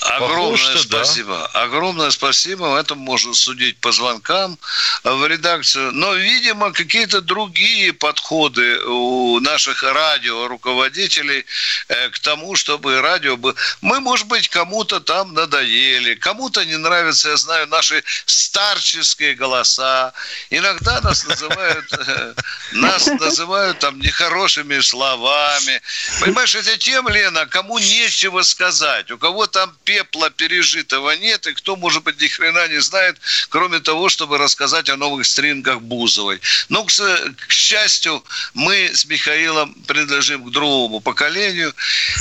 Огромное 0.00 0.56
Похож, 0.56 0.82
спасибо. 0.82 1.50
Да. 1.52 1.62
Огромное 1.62 2.10
спасибо. 2.10 2.78
Это 2.78 2.94
можно 2.94 3.34
судить 3.34 3.78
по 3.78 3.92
звонкам 3.92 4.58
в 5.04 5.26
редакцию. 5.26 5.92
Но, 5.92 6.14
видимо, 6.14 6.72
какие-то 6.72 7.20
другие 7.20 7.92
подходы 7.92 8.78
у 8.84 9.40
наших 9.40 9.82
радио 9.82 10.48
руководителей 10.48 11.44
э, 11.88 12.08
к 12.10 12.18
тому, 12.18 12.56
чтобы 12.56 13.00
радио 13.00 13.36
было... 13.36 13.54
Мы, 13.80 14.00
может 14.00 14.26
быть, 14.26 14.48
кому-то 14.48 15.00
там 15.00 15.34
надоели, 15.34 16.14
кому-то 16.14 16.64
не 16.64 16.76
нравятся, 16.76 17.30
я 17.30 17.36
знаю, 17.36 17.66
наши 17.68 18.02
старческие 18.26 19.34
голоса. 19.34 20.12
Иногда 20.50 21.00
нас 21.00 21.24
называют, 21.26 21.92
э, 21.92 22.34
нас 22.72 23.06
называют 23.06 23.78
там 23.78 24.00
нехорошими 24.00 24.80
словами. 24.80 25.80
Понимаешь, 26.20 26.54
это 26.54 26.76
тем, 26.76 27.08
Лена, 27.08 27.46
кому 27.46 27.78
нечего 27.78 28.42
сказать, 28.42 29.10
у 29.10 29.18
кого 29.18 29.46
там 29.46 29.75
пепла 29.86 30.30
пережитого 30.30 31.12
нет, 31.12 31.46
и 31.46 31.54
кто, 31.54 31.76
может 31.76 32.02
быть, 32.02 32.20
ни 32.20 32.26
хрена 32.26 32.68
не 32.68 32.80
знает, 32.80 33.16
кроме 33.48 33.78
того, 33.78 34.08
чтобы 34.10 34.36
рассказать 34.36 34.90
о 34.90 34.96
новых 34.96 35.24
стрингах 35.24 35.80
Бузовой. 35.80 36.40
Но, 36.68 36.84
к, 36.84 36.90
к 36.90 37.52
счастью, 37.52 38.22
мы 38.52 38.90
с 38.92 39.06
Михаилом 39.06 39.72
принадлежим 39.86 40.44
к 40.44 40.50
другому 40.50 41.00
поколению 41.00 41.72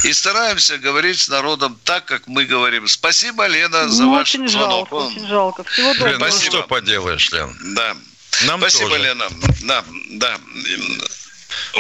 и 0.03 0.13
стараемся 0.13 0.77
говорить 0.77 1.19
с 1.19 1.27
народом 1.27 1.77
так, 1.83 2.05
как 2.05 2.27
мы 2.27 2.45
говорим. 2.45 2.87
Спасибо, 2.87 3.47
Лена, 3.47 3.89
за 3.89 4.03
ну, 4.03 4.11
ваш 4.11 4.29
очень 4.29 4.47
звонок. 4.47 4.89
Жалко, 4.89 4.93
очень 4.93 5.27
жалко. 5.27 5.63
Всего 5.63 5.93
доброго. 5.93 6.13
Лена, 6.13 6.27
ну 6.27 6.39
что 6.39 6.63
поделаешь, 6.63 7.31
Лен? 7.31 7.57
Да. 7.75 7.97
Нам 8.43 8.59
Спасибо, 8.59 8.89
тоже. 8.89 9.03
Лена. 9.03 9.27
Да, 9.63 9.83
да. 10.11 10.37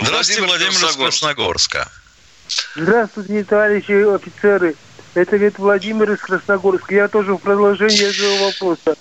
Здравствуйте, 0.01 0.41
Владимир, 0.41 0.71
Владимир 0.71 0.97
Красногорска. 0.97 1.91
Здравствуйте, 2.75 3.43
товарищи 3.43 4.15
офицеры. 4.15 4.75
Это 5.15 5.37
ведь 5.37 5.57
Владимир 5.57 6.11
из 6.11 6.19
Красногорска. 6.19 6.93
Я 6.93 7.07
тоже 7.07 7.35
в 7.35 7.37
продолжение 7.37 8.09
этого 8.09 8.47
вопроса. 8.47 8.95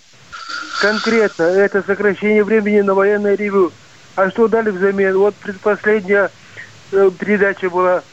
Конкретно, 0.81 1.43
это 1.43 1.83
сокращение 1.83 2.45
времени 2.45 2.83
на 2.83 2.95
военное 2.95 3.35
ревю. 3.35 3.73
А 4.15 4.31
что 4.31 4.47
дали 4.47 4.71
взамен? 4.71 5.19
Вот 5.19 5.35
предпоследняя 5.35 6.31
э, 6.93 7.11
передача 7.19 7.69
была 7.69 8.05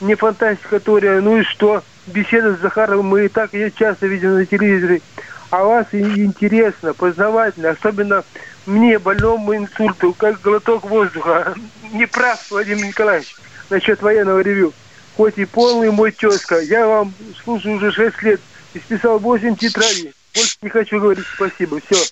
не 0.00 0.14
фантастика 0.14 0.78
Тория, 0.78 1.20
ну 1.20 1.38
и 1.38 1.42
что? 1.42 1.82
Беседа 2.06 2.54
с 2.54 2.60
Захаровым 2.60 3.06
мы 3.06 3.24
и 3.24 3.28
так 3.28 3.52
ее 3.52 3.72
часто 3.72 4.06
видим 4.06 4.34
на 4.34 4.46
телевизоре. 4.46 5.02
А 5.50 5.64
вас 5.64 5.86
интересно, 5.92 6.94
познавательно, 6.94 7.70
особенно 7.70 8.22
мне, 8.66 9.00
больному 9.00 9.56
инсульту, 9.56 10.12
как 10.12 10.40
глоток 10.42 10.84
воздуха. 10.84 11.54
Не 11.92 12.06
прав, 12.06 12.38
Владимир 12.50 12.86
Николаевич, 12.86 13.34
насчет 13.68 14.00
военного 14.00 14.38
ревю 14.40 14.72
хоть 15.18 15.36
и 15.36 15.44
полный 15.44 15.90
мой 15.90 16.12
тезка. 16.12 16.60
Я 16.60 16.86
вам 16.86 17.12
слушаю 17.42 17.76
уже 17.76 17.90
6 17.90 18.22
лет. 18.22 18.40
и 18.72 18.78
списал 18.78 19.18
8 19.18 19.56
тетрадей. 19.56 20.12
Больше 20.32 20.56
не 20.62 20.68
хочу 20.68 21.00
говорить 21.00 21.24
спасибо. 21.34 21.80
Все. 21.80 22.06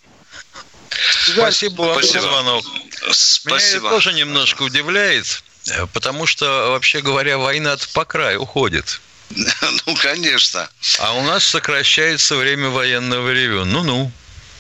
Спасибо 1.33 1.83
вам 1.83 2.03
за 2.03 2.21
звонок. 2.21 2.65
Спасибо. 3.13 3.83
Меня 3.83 3.91
тоже 3.91 4.13
немножко 4.13 4.63
удивляет, 4.63 5.45
э, 5.71 5.87
потому 5.93 6.27
что, 6.27 6.71
вообще 6.71 7.01
говоря, 7.01 7.39
война 7.39 7.77
по 7.95 8.05
краю 8.05 8.43
уходит. 8.43 9.01
Ну, 9.87 9.95
конечно. 10.03 10.69
А 10.99 11.15
у 11.15 11.23
нас 11.23 11.45
сокращается 11.45 12.35
время 12.35 12.71
военного 12.71 13.31
ревю. 13.31 13.65
Ну-ну. 13.65 14.11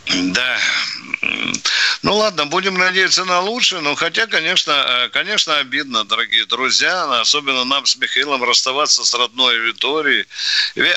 Да. 0.06 0.58
Ну 2.02 2.14
ладно, 2.16 2.46
будем 2.46 2.74
надеяться 2.74 3.24
на 3.24 3.40
лучшее, 3.40 3.80
но 3.80 3.94
хотя, 3.96 4.26
конечно, 4.26 4.70
э, 4.72 5.08
конечно, 5.08 5.56
обидно, 5.58 6.04
дорогие 6.04 6.46
друзья, 6.46 7.20
особенно 7.20 7.64
нам 7.64 7.84
с 7.84 7.96
Михаилом 7.96 8.44
расставаться 8.44 9.04
с 9.04 9.12
родной 9.14 9.58
аудиторией. 9.60 10.26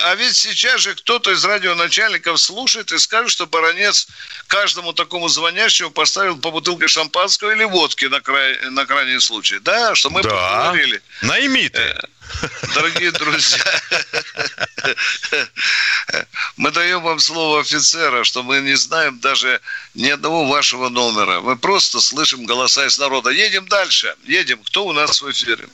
А 0.03 0.15
ведь 0.15 0.35
сейчас 0.35 0.81
же 0.81 0.93
кто-то 0.93 1.31
из 1.31 1.43
радионачальников 1.43 2.39
слушает 2.39 2.91
и 2.91 2.99
скажет, 2.99 3.31
что 3.31 3.47
баронец 3.47 4.07
каждому 4.47 4.93
такому 4.93 5.29
звонящему 5.29 5.89
поставил 5.89 6.37
по 6.37 6.51
бутылке 6.51 6.87
шампанского 6.87 7.51
или 7.51 7.63
водки 7.63 8.05
на, 8.05 8.21
край, 8.21 8.69
на 8.69 8.85
крайний 8.85 9.19
случай. 9.19 9.57
Да, 9.59 9.95
что 9.95 10.11
мы 10.11 10.21
да. 10.21 10.29
поговорили. 10.29 11.01
Найми 11.23 11.69
ты. 11.69 11.79
Э, 11.79 12.01
Дорогие 12.75 13.11
друзья, 13.11 13.63
мы 16.57 16.71
даем 16.71 17.01
вам 17.01 17.19
слово 17.19 17.61
офицера, 17.61 18.23
что 18.23 18.43
мы 18.43 18.59
не 18.61 18.75
знаем 18.75 19.19
даже 19.19 19.59
ни 19.95 20.09
одного 20.09 20.45
вашего 20.45 20.89
номера. 20.89 21.41
Мы 21.41 21.57
просто 21.57 21.99
слышим 21.99 22.45
голоса 22.45 22.85
из 22.85 22.97
народа. 22.97 23.29
Едем 23.29 23.67
дальше. 23.67 24.15
Едем. 24.23 24.59
Кто 24.63 24.85
у 24.85 24.93
нас 24.93 25.21
в 25.21 25.31
эфире? 25.31 25.67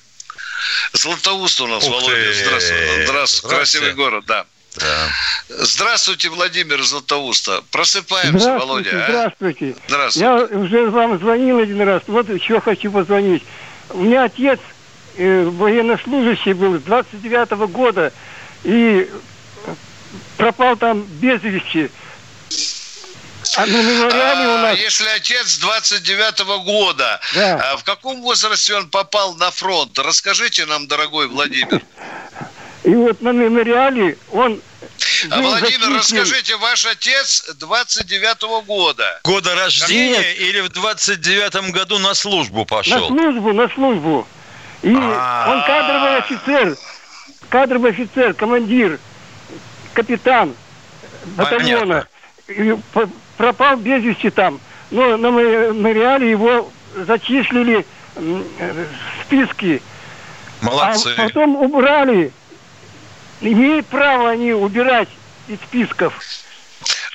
Златоуст 0.94 1.62
у 1.62 1.68
нас, 1.68 1.84
Ух 1.84 1.91
Володя. 1.91 2.34
Здравствуйте. 2.34 3.06
Здравствуйте. 3.06 3.56
Красивый 3.56 3.94
город, 3.94 4.26
да. 4.26 4.46
Да. 4.78 5.10
Здравствуйте, 5.50 6.30
Владимир 6.30 6.84
Златоуста. 6.84 7.63
Просыпаемся, 7.72 8.39
здравствуйте, 8.39 8.65
Володя. 8.65 9.06
А? 9.06 9.10
Здравствуйте. 9.10 9.76
Здравствуйте. 9.88 10.26
Я 10.26 10.36
уже 10.60 10.89
вам 10.89 11.20
звонил 11.20 11.60
один 11.60 11.82
раз. 11.82 12.04
Вот 12.08 12.30
еще 12.30 12.60
хочу 12.60 12.91
позвонить. 12.91 13.44
У 13.89 14.04
меня 14.04 14.26
отец 14.26 14.60
военнослужащий 15.17 16.54
был 16.54 16.80
с 16.80 16.84
29 16.84 17.49
-го 17.49 17.67
года 17.67 18.12
и 18.63 19.10
пропал 20.38 20.75
там 20.75 21.04
без 21.04 21.41
вести. 21.43 21.89
А 23.58 23.65
на 23.65 23.82
мемориале 23.82 24.47
у 24.47 24.58
нас... 24.58 24.78
А 24.78 24.82
если 24.82 25.08
отец 25.10 25.60
29-го 25.62 26.62
года, 26.62 27.19
да. 27.36 27.71
а 27.71 27.78
в 27.78 27.84
каком 27.84 28.21
возрасте 28.21 28.75
он 28.75 28.89
попал 28.89 29.36
на 29.36 29.51
фронт? 29.51 29.97
Расскажите 29.99 30.65
нам, 30.65 30.88
дорогой 30.88 31.28
Владимир. 31.28 31.82
И 32.84 32.89
вот 32.89 33.21
на 33.21 33.32
мемориале 33.32 34.17
он 34.32 34.62
а, 35.30 35.41
Владимир, 35.41 35.97
расскажите, 35.97 36.56
ваш 36.58 36.86
отец 36.86 37.45
29-го 37.60 38.62
года. 38.62 39.21
Года 39.23 39.56
рождения 39.56 40.17
Нет. 40.17 40.39
или 40.39 40.60
в 40.62 40.67
29-м 40.67 41.71
году 41.71 41.99
на 41.99 42.13
службу 42.13 42.65
пошел? 42.65 43.10
На 43.10 43.21
службу, 43.21 43.54
на 43.54 43.69
службу. 43.69 44.28
И 44.82 44.94
он 44.94 45.64
кадровый 45.64 46.18
офицер. 46.18 46.78
кадровый 47.50 47.92
офицер, 47.92 48.34
командир, 48.34 49.00
капитан 49.94 50.54
батальона, 51.38 52.08
пропал 53.38 53.78
без 53.78 54.04
вести 54.04 54.30
там. 54.30 54.60
Но 54.92 55.18
на 55.18 55.28
мемориале 55.28 56.30
его 56.30 56.70
зачислили 56.96 57.86
в 58.16 58.46
списки. 59.26 59.82
Молодцы. 60.62 61.14
А 61.18 61.24
потом 61.24 61.56
убрали. 61.56 62.32
Имеют 63.42 63.88
право 63.88 64.30
они 64.30 64.54
убирать 64.54 65.10
из 65.48 65.58
списков 65.60 66.18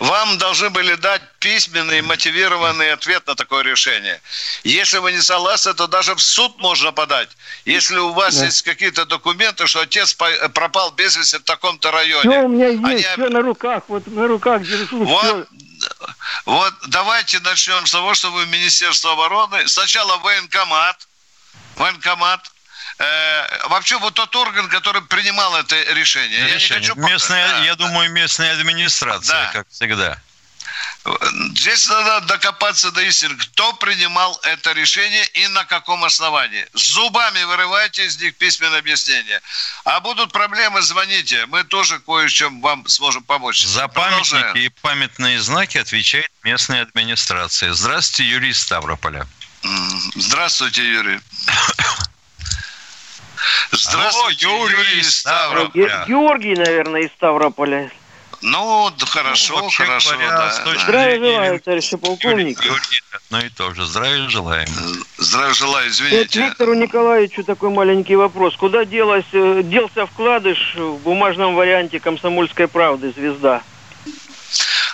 вам 0.00 0.38
должны 0.38 0.70
были 0.70 0.94
дать 0.94 1.20
письменный 1.38 2.00
мотивированный 2.00 2.92
ответ 2.92 3.26
на 3.26 3.34
такое 3.34 3.62
решение. 3.62 4.20
Если 4.64 4.96
вы 4.96 5.12
не 5.12 5.20
согласны, 5.20 5.74
то 5.74 5.86
даже 5.86 6.14
в 6.14 6.20
суд 6.20 6.58
можно 6.58 6.90
подать. 6.90 7.28
Если 7.66 7.98
у 7.98 8.12
вас 8.12 8.36
да. 8.38 8.46
есть 8.46 8.62
какие-то 8.62 9.04
документы, 9.04 9.66
что 9.66 9.80
отец 9.80 10.14
пропал 10.54 10.90
без 10.92 11.16
вести 11.16 11.36
в 11.36 11.44
таком-то 11.44 11.90
районе. 11.90 12.30
Все 12.30 12.40
у 12.40 12.48
меня 12.48 12.68
есть, 12.68 12.84
Они... 12.84 13.02
все 13.02 13.28
на 13.28 13.42
руках, 13.42 13.82
вот 13.88 14.06
на 14.06 14.26
руках 14.26 14.62
держу. 14.62 15.04
Вот, 15.04 15.22
все. 15.22 15.46
вот 16.46 16.74
давайте 16.88 17.38
начнем 17.40 17.86
с 17.86 17.92
того, 17.92 18.14
что 18.14 18.30
вы 18.30 18.46
в 18.46 18.48
Министерство 18.48 19.12
обороны. 19.12 19.68
Сначала 19.68 20.16
военкомат, 20.16 21.08
военкомат, 21.76 22.50
Э, 23.00 23.68
вообще 23.68 23.98
вот 23.98 24.12
тот 24.12 24.36
орган, 24.36 24.68
который 24.68 25.00
принимал 25.00 25.56
это 25.56 25.74
решение. 25.94 26.46
решение. 26.46 26.48
Я 26.48 26.54
не 26.54 26.86
хочу... 26.86 26.94
Местная, 26.96 27.48
да, 27.48 27.64
я 27.64 27.74
да. 27.74 27.86
думаю, 27.86 28.10
местная 28.10 28.52
администрация, 28.52 29.46
да. 29.46 29.50
как 29.52 29.68
всегда. 29.70 30.18
Здесь 31.56 31.88
надо 31.88 32.26
докопаться 32.26 32.90
до 32.90 33.00
истины, 33.00 33.34
кто 33.36 33.72
принимал 33.72 34.38
это 34.42 34.72
решение 34.72 35.24
и 35.28 35.46
на 35.48 35.64
каком 35.64 36.04
основании. 36.04 36.66
Зубами 36.74 37.42
вырывайте 37.44 38.04
из 38.04 38.20
них 38.20 38.36
письменное 38.36 38.80
объяснение. 38.80 39.40
А 39.84 40.00
будут 40.00 40.30
проблемы, 40.30 40.82
звоните. 40.82 41.46
Мы 41.46 41.64
тоже 41.64 42.00
кое-чем 42.00 42.60
вам 42.60 42.86
сможем 42.86 43.22
помочь. 43.22 43.62
За 43.64 43.88
памятники 43.88 44.58
и 44.58 44.68
памятные 44.68 45.40
знаки 45.40 45.78
отвечает 45.78 46.30
местная 46.42 46.82
администрация. 46.82 47.72
Здравствуйте, 47.72 48.30
Юрий 48.30 48.52
Ставрополя. 48.52 49.26
Здравствуйте, 50.16 50.84
Юрий. 50.84 51.20
Здравствуйте, 53.72 54.46
О, 54.46 54.50
Юрий 54.50 55.00
из 55.00 55.18
Ставрополя. 55.18 56.05
Георгий, 56.07 56.55
наверное, 56.55 57.03
из 57.03 57.11
Ставрополя. 57.12 57.90
Ну, 58.42 58.90
хорошо, 59.07 59.61
ну, 59.61 59.68
хорошо, 59.68 60.12
говоря, 60.12 60.31
да. 60.31 60.74
Здравия 60.83 61.18
желаю, 61.18 61.61
товарищ 61.61 61.90
полковник. 61.90 62.59
одно 63.12 63.46
и 63.46 63.50
то 63.50 63.74
же. 63.74 63.85
Здравия 63.85 64.29
желаем. 64.29 64.68
Здравия 65.18 65.55
желаю, 65.55 65.90
извините. 65.90 66.40
Вот 66.40 66.48
Виктору 66.48 66.74
Николаевичу 66.74 67.44
такой 67.44 67.68
маленький 67.68 68.16
вопрос. 68.16 68.57
Куда 68.57 68.87
делась, 68.87 69.26
э, 69.33 69.61
делся 69.62 70.07
вкладыш 70.07 70.74
в 70.76 70.96
бумажном 71.03 71.55
варианте 71.55 72.00
«Комсомольской 72.00 72.66
правды» 72.66 73.12
«Звезда»? 73.14 73.62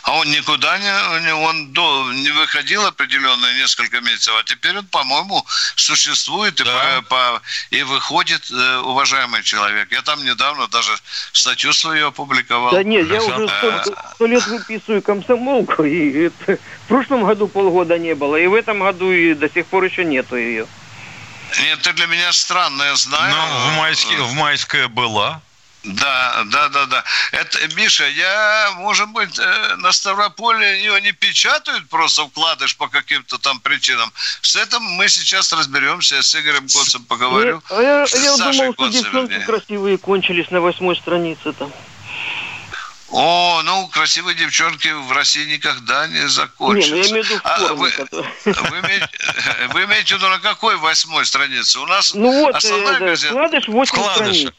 А 0.06 0.12
он 0.18 0.30
никуда 0.30 0.78
не, 0.78 1.34
он 1.34 1.72
до, 1.72 2.12
не 2.12 2.30
выходил 2.30 2.86
определенные 2.86 3.58
несколько 3.58 4.00
месяцев, 4.00 4.34
а 4.38 4.44
теперь 4.44 4.78
он, 4.78 4.86
по-моему, 4.86 5.44
существует 5.74 6.60
и, 6.60 6.64
да. 6.64 7.02
по, 7.02 7.02
по, 7.08 7.42
и 7.70 7.82
выходит 7.82 8.48
э, 8.52 8.76
уважаемый 8.84 9.42
человек. 9.42 9.90
Я 9.90 10.02
там 10.02 10.24
недавно 10.24 10.68
даже 10.68 10.96
статью 11.32 11.72
свою 11.72 12.06
опубликовал. 12.08 12.70
Да 12.70 12.84
нет, 12.84 13.08
я 13.08 13.20
уже 13.20 13.48
сто, 13.48 14.26
лет 14.26 14.46
выписываю 14.46 15.02
комсомолку, 15.02 15.82
и 15.82 16.26
это, 16.26 16.56
в 16.84 16.86
прошлом 16.86 17.24
году 17.24 17.48
полгода 17.48 17.98
не 17.98 18.14
было, 18.14 18.36
и 18.36 18.46
в 18.46 18.54
этом 18.54 18.78
году 18.78 19.10
и 19.10 19.34
до 19.34 19.50
сих 19.50 19.66
пор 19.66 19.82
еще 19.82 20.04
нету 20.04 20.36
ее. 20.36 20.68
Нет, 21.62 21.80
это 21.80 21.92
для 21.94 22.06
меня 22.06 22.32
странно, 22.32 22.84
я 22.84 22.94
знаю. 22.94 23.34
Но 23.34 23.70
в, 23.70 23.76
майске, 23.78 24.16
в 24.18 24.32
майское 24.34 24.86
была. 24.86 25.42
Да, 25.87 26.42
да, 26.46 26.68
да, 26.68 26.87
да. 26.87 27.05
Это, 27.31 27.59
Миша, 27.77 28.09
я, 28.09 28.72
может 28.77 29.09
быть, 29.11 29.38
э, 29.38 29.75
на 29.77 29.92
Ставрополе 29.92 30.79
ее 30.79 31.01
не 31.01 31.12
печатают 31.12 31.88
просто 31.88 32.27
вкладыш 32.27 32.77
по 32.77 32.88
каким-то 32.88 33.38
там 33.38 33.61
причинам. 33.61 34.12
С 34.42 34.57
этим 34.57 34.83
мы 34.83 35.09
сейчас 35.09 35.53
разберемся, 35.53 36.22
с 36.22 36.35
Игорем 36.35 36.66
Коцем 36.66 37.05
поговорю. 37.05 37.62
А 37.70 37.81
я, 37.81 38.05
я, 38.05 38.20
я 38.20 38.37
думал, 38.37 38.72
что 38.72 38.88
девчонки 38.88 39.38
красивые 39.44 39.99
кончились 39.99 40.51
на 40.51 40.61
восьмой 40.61 40.96
странице 40.96 41.53
там. 41.53 41.72
О, 43.11 43.62
ну, 43.64 43.87
красивые 43.87 44.35
девчонки 44.35 44.88
в 44.88 45.12
России 45.12 45.44
никогда 45.44 46.09
не 46.09 46.27
закончатся. 46.27 46.94
Не, 46.94 47.03
ну, 47.03 47.05
я 47.05 47.11
имею 47.12 47.25
в 47.25 47.29
виду 47.29 47.40
а 47.44 47.59
вы, 47.75 47.75
вы, 47.77 48.81
имеете, 48.81 49.09
вы 49.72 49.85
имеете 49.85 50.14
в 50.14 50.18
виду 50.18 50.29
на 50.29 50.40
какой 50.40 50.77
восьмой 50.77 51.25
странице? 51.25 51.79
У 51.79 51.87
нас 51.87 52.12
ну 52.12 52.33
вот, 52.40 52.57
основная 52.57 52.96
э, 52.96 52.99
газета... 52.99 53.35
Вкладыш 53.35 53.68
8 53.68 54.12
страниц. 54.12 54.53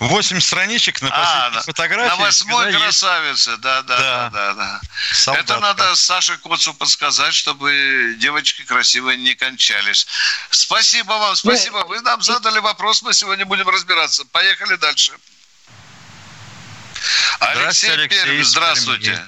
Восемь 0.00 0.38
страничек 0.38 1.02
на 1.02 1.10
а, 1.10 1.50
фотографии. 1.62 2.08
На 2.08 2.16
восьмой 2.16 2.72
красавице, 2.72 3.56
да, 3.56 3.82
да, 3.82 3.98
да, 3.98 4.30
да, 4.30 4.54
да. 4.54 4.80
да. 5.26 5.34
Это 5.34 5.58
надо 5.58 5.96
Саше 5.96 6.36
Коцу 6.38 6.72
подсказать, 6.72 7.34
чтобы 7.34 8.14
девочки 8.18 8.62
красивые 8.62 9.18
не 9.18 9.34
кончались. 9.34 10.06
Спасибо 10.50 11.10
вам, 11.10 11.34
спасибо. 11.34 11.84
Вы 11.88 12.00
нам 12.02 12.22
задали 12.22 12.60
вопрос, 12.60 13.02
мы 13.02 13.12
сегодня 13.12 13.44
будем 13.44 13.68
разбираться. 13.68 14.24
Поехали 14.26 14.76
дальше. 14.76 15.12
Алексей, 17.40 17.90
Алексей 17.90 18.24
Пермь, 18.24 18.42
здравствуйте. 18.44 19.20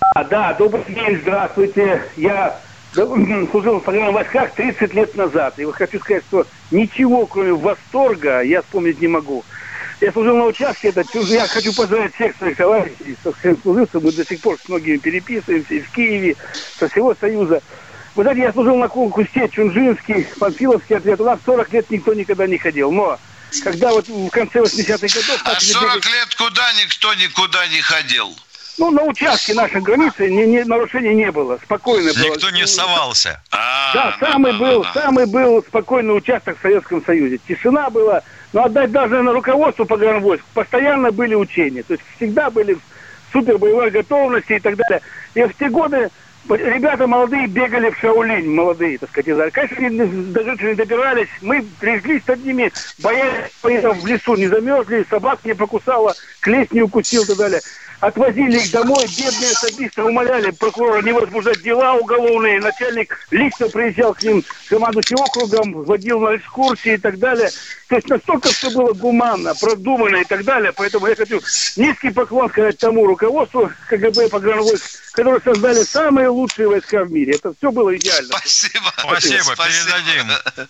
А, 0.00 0.24
да, 0.24 0.52
добрый 0.54 0.84
день, 0.86 1.20
здравствуйте. 1.22 2.10
Я 2.16 2.60
служил 2.92 3.78
в 3.78 3.84
пограничных 3.84 4.14
войсках 4.14 4.52
30 4.54 4.94
лет 4.94 5.14
назад. 5.14 5.60
И 5.60 5.64
вот 5.64 5.76
хочу 5.76 6.00
сказать, 6.00 6.24
что 6.28 6.44
ничего, 6.72 7.26
кроме 7.26 7.52
восторга, 7.52 8.40
я 8.40 8.62
вспомнить 8.62 9.00
не 9.00 9.06
могу. 9.06 9.44
Я 10.00 10.12
служил 10.12 10.36
на 10.36 10.44
участке, 10.44 10.88
это, 10.88 11.04
я 11.12 11.46
хочу 11.48 11.74
поздравить 11.74 12.14
всех 12.14 12.36
своих 12.36 12.56
товарищей, 12.56 13.16
со 13.22 13.32
всем 13.32 13.60
служивцем, 13.60 14.02
мы 14.04 14.12
до 14.12 14.24
сих 14.24 14.40
пор 14.40 14.56
с 14.64 14.68
многими 14.68 14.96
переписываемся 14.96 15.74
и 15.74 15.80
в 15.80 15.90
Киеве, 15.90 16.36
со 16.78 16.88
всего 16.88 17.16
Союза. 17.20 17.60
Вы 18.14 18.22
знаете, 18.22 18.42
я 18.42 18.52
служил 18.52 18.76
на 18.76 18.88
кусте 18.88 19.48
Чунжинский, 19.48 20.26
Панфиловский 20.38 20.96
ответ, 20.96 21.20
у 21.20 21.24
нас 21.24 21.40
40 21.44 21.72
лет 21.72 21.90
никто 21.90 22.14
никогда 22.14 22.46
не 22.46 22.58
ходил, 22.58 22.92
но 22.92 23.18
когда 23.64 23.90
вот 23.90 24.06
в 24.08 24.30
конце 24.30 24.60
80-х 24.60 25.20
годов... 25.20 25.40
А 25.44 25.60
40 25.60 25.94
бегать... 25.94 26.06
лет 26.06 26.34
куда 26.36 26.72
никто 26.74 27.14
никуда 27.14 27.66
не 27.68 27.80
ходил? 27.80 28.36
Ну, 28.78 28.92
на 28.92 29.02
участке 29.02 29.54
нашей 29.54 29.80
границы 29.80 30.30
не, 30.30 30.46
не, 30.46 30.62
нарушений 30.62 31.14
не 31.14 31.32
было, 31.32 31.58
спокойно 31.64 32.08
Никто 32.08 32.22
было. 32.22 32.34
Никто 32.34 32.50
не 32.50 32.66
совался. 32.66 33.42
А, 33.50 33.92
да, 33.92 34.16
да, 34.20 34.30
самый 34.30 34.52
был, 34.52 34.84
да. 34.84 34.92
самый 34.94 35.26
был 35.26 35.62
спокойный 35.66 36.16
участок 36.16 36.56
в 36.58 36.62
Советском 36.62 37.04
Союзе. 37.04 37.40
Тишина 37.48 37.90
была, 37.90 38.22
но 38.52 38.64
отдать 38.64 38.90
даже 38.92 39.22
на 39.22 39.32
руководство 39.32 39.84
погранвойск 39.84 40.44
постоянно 40.54 41.10
были 41.10 41.34
учения. 41.34 41.82
То 41.82 41.94
есть 41.94 42.04
всегда 42.16 42.50
были 42.50 42.78
супер 43.32 43.58
боевой 43.58 43.90
готовности 43.90 44.54
и 44.54 44.58
так 44.58 44.76
далее. 44.76 45.00
И 45.34 45.42
в 45.42 45.54
те 45.54 45.68
годы 45.68 46.08
ребята 46.48 47.06
молодые 47.06 47.46
бегали 47.46 47.90
в 47.90 47.98
Шаулинь, 47.98 48.50
молодые, 48.50 48.98
так 48.98 49.10
сказать. 49.10 49.52
Конечно, 49.52 49.76
они 49.78 49.90
даже 50.32 50.68
не 50.68 50.74
добирались. 50.74 51.28
Мы 51.42 51.64
пришлись 51.78 52.22
с 52.24 52.30
одними, 52.30 52.72
боялись, 53.02 53.52
в 53.62 54.06
лесу 54.06 54.36
не 54.36 54.46
замерзли, 54.46 55.06
собак 55.10 55.40
не 55.44 55.54
покусала, 55.54 56.14
клещ 56.40 56.68
не 56.70 56.82
укусил 56.82 57.24
и 57.24 57.26
так 57.26 57.36
далее 57.36 57.60
отвозили 58.00 58.58
их 58.58 58.70
домой, 58.70 59.06
бедные 59.06 59.50
особисты 59.50 60.02
умоляли 60.02 60.50
прокурора 60.50 61.02
не 61.02 61.12
возбуждать 61.12 61.62
дела 61.62 61.94
уголовные. 61.94 62.60
Начальник 62.60 63.18
лично 63.30 63.68
приезжал 63.68 64.14
к 64.14 64.22
ним, 64.22 64.44
командующий 64.68 65.16
округом, 65.16 65.84
водил 65.84 66.20
на 66.20 66.36
экскурсии 66.36 66.94
и 66.94 66.98
так 66.98 67.18
далее. 67.18 67.50
То 67.88 67.96
есть 67.96 68.08
настолько 68.08 68.50
все 68.50 68.70
было 68.70 68.92
гуманно, 68.92 69.54
продумано 69.54 70.16
и 70.16 70.24
так 70.24 70.44
далее. 70.44 70.72
Поэтому 70.72 71.06
я 71.06 71.16
хочу 71.16 71.40
низкий 71.76 72.10
поклон 72.10 72.50
сказать 72.50 72.78
тому 72.78 73.06
руководству 73.06 73.70
КГБ 73.88 74.28
погранвойск, 74.28 75.12
которые 75.12 75.40
создали 75.40 75.82
самые 75.82 76.28
лучшие 76.28 76.68
войска 76.68 77.04
в 77.04 77.10
мире. 77.10 77.34
Это 77.34 77.54
все 77.58 77.72
было 77.72 77.96
идеально. 77.96 78.28
Спасибо. 78.38 78.92
Спасибо. 78.98 79.42
Спасибо. 79.54 79.96
Передадим. 79.96 80.68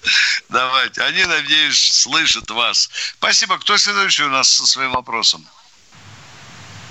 Давайте. 0.48 1.02
Они, 1.02 1.24
надеюсь, 1.24 1.92
слышат 1.92 2.50
вас. 2.50 2.88
Спасибо. 3.18 3.58
Кто 3.58 3.76
следующий 3.76 4.22
у 4.22 4.28
нас 4.28 4.48
со 4.48 4.66
своим 4.66 4.92
вопросом? 4.92 5.46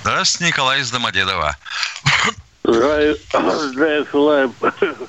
Здравствуйте, 0.10 0.54
Николай 0.54 0.80
из 0.80 0.90
Домодедова. 0.90 1.58
Здравия, 2.64 4.06
желаю, 4.10 4.54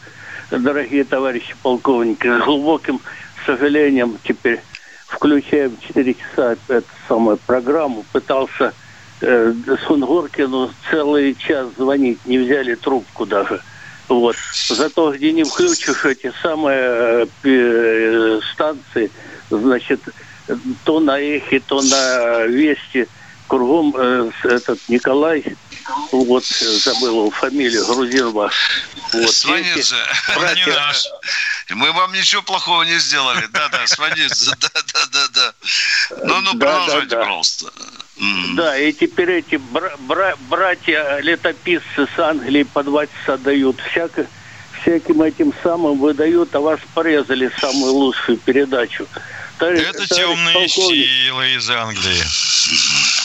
дорогие 0.51 1.05
товарищи 1.05 1.55
полковники. 1.63 2.27
С 2.27 2.45
глубоким 2.45 3.01
сожалением 3.47 4.19
теперь 4.25 4.61
включаем 5.07 5.79
4 5.87 6.15
часа 6.15 6.57
эту 6.67 6.89
самую 7.07 7.37
программу. 7.37 8.05
Пытался 8.13 8.75
э, 9.21 9.55
Сунгоркину 9.87 10.73
целый 10.91 11.37
час 11.37 11.69
звонить, 11.77 12.19
не 12.27 12.39
взяли 12.39 12.75
трубку 12.75 13.25
даже. 13.25 13.63
Вот. 14.09 14.35
Зато 14.69 15.13
где 15.13 15.31
не 15.31 15.45
включишь 15.45 16.05
эти 16.07 16.33
самые 16.43 17.29
э, 17.45 18.41
станции, 18.53 19.13
значит, 19.49 20.01
то 20.83 20.99
на 20.99 21.21
эхе, 21.21 21.61
то 21.61 21.83
на 21.83 22.47
вести– 22.47 23.07
кругом 23.49 23.95
э, 23.99 24.31
этот 24.45 24.79
Николай, 24.89 25.45
вот 26.13 26.45
забыл 26.45 27.09
его 27.09 27.31
фамилию, 27.31 27.85
Грузинова. 27.87 28.51
Вот, 29.13 29.35
Сванидзе. 29.35 29.97
Братья, 30.37 30.93
Мы 31.71 31.91
вам 31.93 32.13
ничего 32.13 32.43
плохого 32.43 32.83
не 32.85 32.99
сделали. 32.99 33.47
Да-да, 33.51 33.87
сводиться. 33.87 34.55
Да-да-да-да. 34.61 35.53
Ну, 36.25 36.41
ну, 36.43 36.51
продолжайте, 36.59 37.17
пожалуйста. 37.17 37.73
Да, 38.55 38.77
и 38.79 38.93
теперь 38.93 39.31
эти 39.31 39.57
бра- 39.57 39.97
бра- 40.01 40.37
братья-летописцы 40.49 42.07
с 42.15 42.19
Англии 42.19 42.65
по 42.65 42.83
два 42.83 43.07
часа 43.07 43.37
дают. 43.39 43.81
Всяко, 43.91 44.27
всяким 44.83 45.23
этим 45.23 45.53
самым 45.63 45.99
выдают, 45.99 46.55
а 46.55 46.61
вас 46.61 46.81
порезали 46.95 47.51
самую 47.61 47.93
лучшую 47.93 48.39
передачу. 48.39 49.07
Товарищ, 49.59 49.81
Это 49.89 50.07
темные 50.07 50.55
полковник. 50.55 51.07
силы 51.09 51.55
из 51.55 51.71
Англии. 51.71 52.23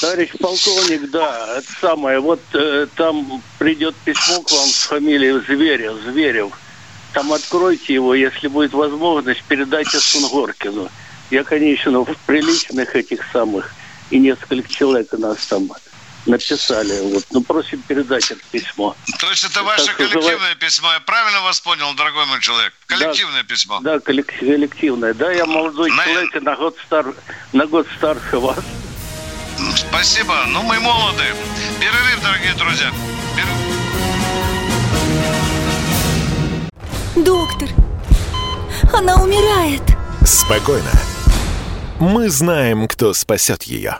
Товарищ 0.04 0.32
полковник, 0.38 1.12
да, 1.12 1.60
это 1.60 1.68
самое. 1.80 2.20
Вот 2.20 2.41
э, 2.51 2.88
там 2.97 3.41
придет 3.58 3.95
письмо 4.04 4.41
к 4.41 4.51
вам 4.51 4.68
с 4.68 4.84
фамилией 4.84 5.39
Зверев, 5.47 5.95
Зверев. 6.04 6.51
Там 7.14 7.32
откройте 7.32 7.93
его, 7.93 8.14
если 8.14 8.49
будет 8.49 8.74
возможность, 8.74 9.41
передайте 9.43 9.97
Сунгоркину. 9.97 10.89
Я, 11.32 11.45
конечно, 11.45 12.01
в 12.01 12.18
приличных 12.26 12.93
этих 12.97 13.22
самых, 13.32 13.74
и 14.10 14.20
несколько 14.20 14.68
человек 14.68 15.08
у 15.14 15.18
нас 15.20 15.38
там 15.45 15.72
написали. 16.26 16.99
Вот. 17.14 17.24
Ну, 17.32 17.41
просим 17.41 17.82
передать 17.84 18.30
это 18.30 18.41
письмо. 18.51 18.97
То 19.20 19.30
есть 19.30 19.45
это 19.45 19.64
ваше 19.64 19.86
так 19.86 19.95
коллективное 19.95 20.34
называет... 20.34 20.60
письмо, 20.60 20.91
я 20.91 20.99
правильно 20.99 21.39
вас 21.43 21.62
понял, 21.62 21.93
дорогой 21.93 22.26
мой 22.26 22.41
человек? 22.41 22.74
Коллективное 22.88 23.43
да, 23.43 23.47
письмо. 23.47 23.80
Да, 23.82 23.99
коллективное. 24.01 25.14
Да, 25.14 25.32
я 25.32 25.45
молодой 25.45 25.91
на... 25.91 26.04
человек, 26.04 26.41
на 26.41 26.56
год, 26.58 26.76
стар... 26.86 27.06
на 27.54 27.66
год 27.68 27.88
старше 27.97 28.38
вас. 28.39 28.60
Спасибо. 29.76 30.34
Ну, 30.47 30.64
мы 30.64 30.80
молоды. 30.80 31.24
Перерыв, 31.80 32.22
дорогие 32.22 32.54
друзья. 32.54 32.91
Перерыв. 33.36 33.84
Доктор, 37.16 37.70
она 38.93 39.22
умирает. 39.24 39.84
Спокойно. 40.26 40.91
Мы 41.99 42.30
знаем, 42.30 42.88
кто 42.88 43.14
спасет 43.14 43.64
ее. 43.64 43.99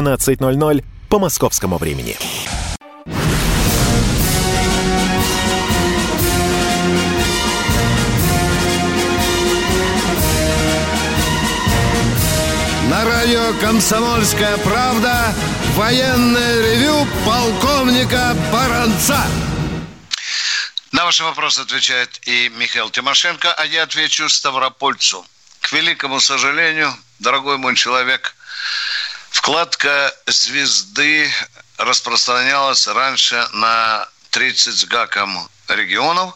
17.00 0.01 0.83
по 1.09 1.19
московскому 1.19 1.77
времени. 1.77 2.17
На 12.89 13.05
радио 13.05 13.53
«Комсомольская 13.61 14.57
правда» 14.57 15.33
военное 15.75 16.61
ревю 16.61 17.07
полковника 17.25 18.35
Баранца. 18.51 19.23
На 20.91 21.05
ваши 21.05 21.23
вопросы 21.23 21.61
отвечает 21.61 22.19
и 22.27 22.49
Михаил 22.57 22.89
Тимошенко, 22.89 23.53
а 23.53 23.65
я 23.65 23.83
отвечу 23.83 24.27
Ставропольцу. 24.27 25.25
К 25.61 25.71
великому 25.71 26.19
сожалению, 26.19 26.93
дорогой 27.19 27.57
мой 27.57 27.75
человек, 27.75 28.35
Вкладка 29.31 30.13
звезды 30.27 31.31
распространялась 31.77 32.85
раньше 32.85 33.47
на 33.53 34.07
30 34.29 34.77
с 34.77 34.85
гаком 34.85 35.49
регионов. 35.69 36.35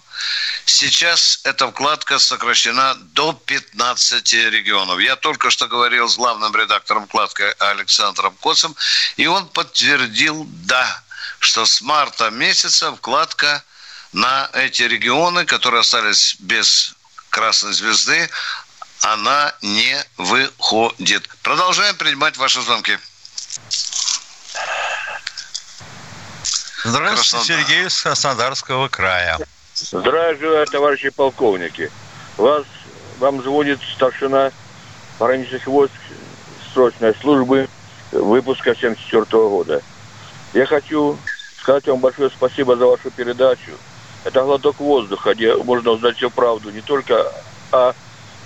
Сейчас 0.66 1.42
эта 1.44 1.68
вкладка 1.68 2.20
сокращена 2.20 2.96
до 2.96 3.34
15 3.34 4.34
регионов. 4.34 5.00
Я 5.00 5.18
только 5.18 5.52
что 5.52 5.68
говорил 5.68 6.08
с 6.08 6.16
главным 6.16 6.56
редактором 6.56 7.06
вкладки 7.06 7.44
Александром 7.60 8.34
Коцем, 8.40 8.76
и 9.18 9.28
он 9.28 9.48
подтвердил, 9.50 10.46
да, 10.48 11.04
что 11.40 11.66
с 11.66 11.82
марта 11.82 12.30
месяца 12.30 12.96
вкладка 12.96 13.64
на 14.14 14.50
эти 14.54 14.84
регионы, 14.84 15.46
которые 15.46 15.82
остались 15.82 16.38
без 16.40 16.96
красной 17.30 17.74
звезды, 17.74 18.30
она 19.14 19.54
не 19.62 19.96
выходит. 20.18 21.30
Продолжаем 21.44 21.96
принимать 21.96 22.38
ваши 22.38 22.62
звонки. 22.62 22.98
Здравствуйте, 26.84 27.46
Краснодар. 27.46 27.46
Сергей 27.46 27.88
из 27.88 28.02
Краснодарского 28.02 28.88
края. 28.90 29.40
Здравствуйте, 29.76 30.72
товарищи 30.72 31.10
полковники. 31.10 31.92
Вас, 32.38 32.64
вам 33.20 33.44
звонит 33.44 33.80
старшина 33.96 34.52
пограничных 35.20 35.68
войск 35.68 35.94
срочной 36.74 37.16
службы 37.22 37.70
выпуска 38.12 38.76
74 38.76 39.26
года. 39.26 39.82
Я 40.54 40.66
хочу 40.66 41.18
сказать 41.62 41.88
вам 41.88 42.00
большое 42.00 42.30
спасибо 42.30 42.76
за 42.76 42.86
вашу 42.86 43.12
передачу. 43.12 43.72
Это 44.24 44.42
глоток 44.42 44.80
воздуха, 44.80 45.36
где 45.36 45.56
можно 45.56 45.92
узнать 45.92 46.18
всю 46.18 46.32
правду 46.32 46.72
не 46.72 46.82
только 46.82 47.32
о 47.72 47.94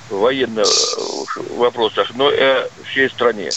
военных 0.10 0.68
э, 0.68 1.41
вопросах, 1.55 2.12
но 2.16 2.32
и 2.32 2.39
о 2.39 2.70
всей 2.86 3.10
стране. 3.10 3.51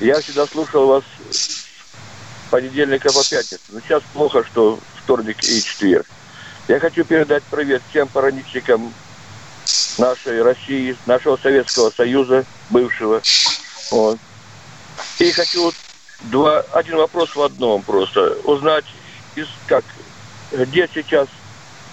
Я 0.00 0.20
всегда 0.20 0.46
слушал 0.46 0.86
вас 0.86 1.04
с 1.30 1.68
понедельника 2.50 3.12
по 3.12 3.24
пятницу. 3.24 3.62
Но 3.68 3.80
сейчас 3.80 4.02
плохо, 4.12 4.44
что 4.44 4.78
вторник 5.02 5.42
и 5.42 5.62
четверг. 5.62 6.06
Я 6.68 6.80
хочу 6.80 7.04
передать 7.04 7.42
привет 7.50 7.82
всем 7.90 8.08
пограничникам 8.08 8.92
нашей 9.98 10.42
России, 10.42 10.96
нашего 11.06 11.36
Советского 11.36 11.90
Союза, 11.90 12.44
бывшего. 12.70 13.22
Вот. 13.90 14.18
И 15.18 15.30
хочу 15.30 15.72
два, 16.22 16.60
один 16.72 16.96
вопрос 16.96 17.34
в 17.34 17.42
одном 17.42 17.82
просто. 17.82 18.36
Узнать, 18.44 18.84
из, 19.34 19.48
как, 19.66 19.84
где 20.52 20.88
сейчас 20.92 21.28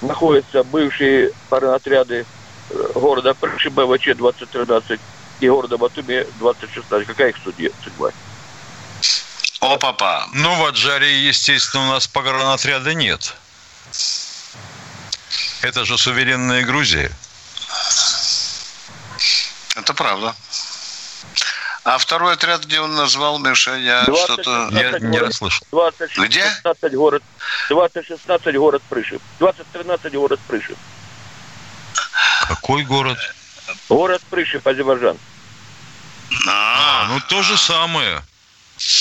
находятся 0.02 0.64
бывшие 0.64 1.32
пароотряды 1.50 2.26
города 2.70 3.34
Прыши 3.34 3.70
БВЧ 3.70 4.16
2013 4.16 5.00
и 5.40 5.50
города 5.50 5.78
Батуми 5.78 6.26
2016. 6.40 7.08
Какая 7.08 7.30
их 7.30 7.36
судьба? 7.84 8.12
О, 9.62 9.78
папа. 9.78 10.28
Ну, 10.34 10.56
в 10.56 10.66
Аджаре, 10.66 11.28
естественно, 11.28 11.88
у 11.88 11.92
нас 11.92 12.08
погранотряда 12.08 12.94
нет. 12.94 13.36
Это 15.62 15.86
же 15.86 15.98
суверенная 15.98 16.64
Грузия. 16.64 17.12
Это 19.76 19.94
правда. 19.94 20.36
А 21.84 21.98
второй 22.00 22.34
отряд, 22.34 22.66
где 22.66 22.80
он 22.80 22.96
назвал, 22.96 23.38
Миша, 23.38 23.76
я 23.76 24.04
что-то 24.06 24.70
я 24.72 24.98
не 25.00 25.20
расслышал. 25.20 25.66
20, 25.72 26.18
где? 26.18 26.44
16 26.44 26.94
город, 26.96 27.24
2016 27.70 28.56
город 28.56 28.82
Прышев. 28.90 29.22
2013 29.40 30.14
город 30.14 30.40
Прышев. 30.48 30.78
Какой 32.66 32.84
город? 32.84 33.20
Город 33.90 34.24
Прышев, 34.32 34.66
Азербайджан. 34.66 35.20
А, 36.48 37.06
ну 37.10 37.20
то 37.30 37.44
же 37.44 37.58
самое. 37.58 38.24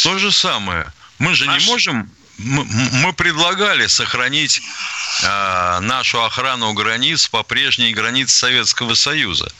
То 0.02 0.18
же 0.18 0.30
самое. 0.30 0.92
Мы 1.18 1.34
же 1.34 1.46
не 1.46 1.64
можем 1.64 2.10
мы, 2.36 2.64
мы 2.64 3.12
предлагали 3.12 3.86
сохранить 3.86 4.60
э, 5.22 5.78
нашу 5.80 6.22
охрану 6.24 6.72
границ 6.72 7.28
по 7.28 7.42
прежней 7.42 7.92
границе 7.92 8.34
Советского 8.36 8.94
Союза. 8.94 9.50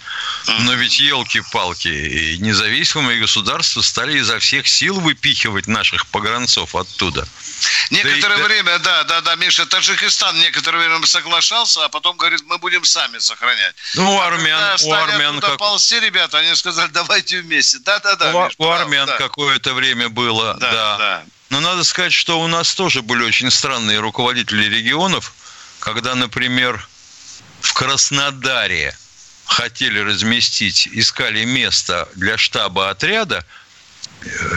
Но 0.60 0.74
ведь 0.74 0.98
елки-палки, 1.00 2.36
независимые 2.40 3.20
государства 3.20 3.80
стали 3.80 4.18
изо 4.18 4.38
всех 4.38 4.66
сил 4.68 5.00
выпихивать 5.00 5.66
наших 5.66 6.06
погранцов 6.08 6.74
оттуда. 6.74 7.26
Некоторое 7.90 8.38
да 8.38 8.44
время, 8.44 8.78
да, 8.78 9.04
да, 9.04 9.20
да, 9.20 9.34
Миша, 9.36 9.66
Таджикистан 9.66 10.38
некоторое 10.38 10.78
время 10.78 11.04
соглашался, 11.06 11.84
а 11.84 11.88
потом 11.88 12.16
говорит, 12.16 12.42
мы 12.46 12.58
будем 12.58 12.84
сами 12.84 13.18
сохранять. 13.18 13.74
Ну, 13.94 14.14
у 14.14 14.20
армян, 14.20 14.60
а 14.60 14.76
у 14.82 14.92
армян 14.92 15.40
как... 15.40 15.58
ползти, 15.58 16.00
ребята, 16.00 16.38
они 16.38 16.54
сказали, 16.54 16.90
давайте 16.90 17.40
вместе. 17.40 17.78
Да, 17.80 17.98
да, 18.00 18.16
да. 18.16 18.34
У, 18.34 18.44
Миш, 18.44 18.54
у 18.58 18.68
армян 18.68 19.06
да. 19.06 19.16
какое-то 19.16 19.74
время 19.74 20.08
было, 20.08 20.54
да. 20.54 20.72
да. 20.72 20.98
да. 20.98 21.24
Но 21.50 21.60
надо 21.60 21.84
сказать, 21.84 22.12
что 22.12 22.40
у 22.40 22.48
нас 22.48 22.74
тоже 22.74 23.02
были 23.02 23.22
очень 23.22 23.50
странные 23.50 24.00
руководители 24.00 24.64
регионов, 24.64 25.32
когда, 25.78 26.14
например, 26.14 26.86
в 27.60 27.72
Краснодаре 27.74 28.96
хотели 29.46 30.00
разместить, 30.00 30.88
искали 30.90 31.44
место 31.44 32.08
для 32.14 32.38
штаба 32.38 32.90
отряда 32.90 33.44